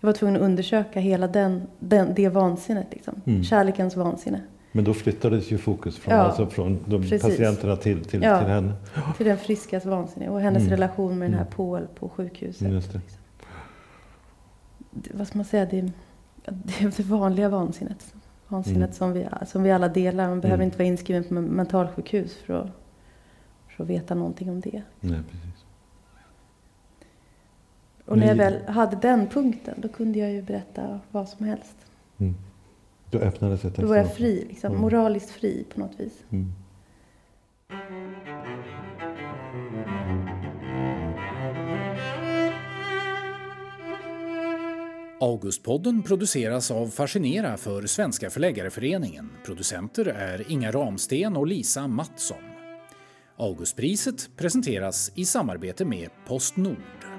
Jag 0.00 0.06
var 0.06 0.12
tvungen 0.12 0.36
att 0.36 0.42
undersöka 0.42 1.00
hela 1.00 1.28
den, 1.28 1.62
den, 1.78 2.14
det 2.14 2.28
vansinnet. 2.28 2.86
Liksom. 2.90 3.14
Mm. 3.26 3.42
Kärlekens 3.44 3.96
vansinne. 3.96 4.40
Men 4.72 4.84
då 4.84 4.94
flyttades 4.94 5.50
ju 5.52 5.58
fokus 5.58 5.96
från, 5.98 6.14
Ja, 6.14 6.20
alltså 6.20 6.46
från 6.46 6.78
de 6.86 7.02
precis. 7.02 7.22
patienterna 7.22 7.76
till, 7.76 8.04
till, 8.04 8.22
Ja. 8.22 8.38
till 8.38 8.48
henne. 8.48 8.72
Till 9.16 9.26
den 9.26 9.38
friskas 9.38 9.84
vansinne. 9.84 10.28
Och 10.28 10.40
hennes 10.40 10.60
Mm. 10.62 10.70
relation 10.70 11.18
med 11.18 11.26
den 11.30 11.34
här 11.34 11.40
Mm. 11.46 11.52
Paul 11.56 11.86
på 11.98 12.08
sjukhuset. 12.08 12.60
Mm, 12.60 12.72
Just 12.74 12.92
det. 12.92 13.00
det- 14.90 15.10
vad 15.14 15.26
ska 15.26 15.38
man 15.38 15.44
säga, 15.44 15.64
det, 15.66 15.80
det 16.44 16.80
är 16.84 16.92
det 16.96 17.00
vanliga 17.02 17.48
vansinnet. 17.48 18.14
Vansinnet 18.48 18.76
Mm. 18.82 18.92
som, 18.92 19.12
vi, 19.12 19.28
som 19.46 19.62
vi 19.62 19.70
alla 19.70 19.88
delar. 19.88 20.28
Man 20.28 20.40
behöver 20.40 20.58
Mm. 20.62 20.64
inte 20.64 20.78
vara 20.78 20.88
inskriven 20.88 21.24
på 21.24 21.34
men- 21.34 21.44
mentalsjukhus 21.44 22.36
för 22.36 22.54
att, 22.54 22.68
för 23.76 23.84
att 23.84 23.90
veta 23.90 24.14
någonting 24.14 24.50
om 24.50 24.60
det. 24.60 24.82
Nej, 25.00 25.20
precis. 25.30 25.64
Och 28.04 28.18
när 28.18 28.26
jag 28.26 28.34
väl 28.34 28.66
hade 28.68 28.96
den 28.96 29.26
punkten, 29.26 29.74
då 29.80 29.88
kunde 29.88 30.18
jag 30.18 30.32
ju 30.32 30.42
berätta 30.42 31.00
vad 31.10 31.28
som 31.28 31.46
helst. 31.46 31.76
Mm. 32.18 32.34
Då 33.10 33.18
öppnades 33.18 33.64
ett 33.64 33.76
Då 33.76 33.86
var 33.86 33.96
jag 33.96 34.14
fri, 34.14 34.44
liksom, 34.48 34.70
Mm. 34.70 34.80
moraliskt 34.82 35.30
fri 35.30 35.64
på 35.74 35.80
något 35.80 36.00
vis. 36.00 36.22
Mm. 36.30 36.52
Augustpodden 45.20 46.02
produceras 46.02 46.70
av 46.70 46.88
Fascinera 46.88 47.56
för 47.56 47.86
Svenska 47.86 48.30
Förläggareföreningen. 48.30 49.30
Producenter 49.44 50.06
är 50.06 50.52
Inga 50.52 50.70
Ramsten 50.72 51.36
och 51.36 51.46
Lisa 51.46 51.86
Mattsson. 51.88 52.42
Augustpriset 53.36 54.30
presenteras 54.36 55.12
i 55.14 55.24
samarbete 55.24 55.84
med 55.84 56.08
Postnord. 56.26 57.15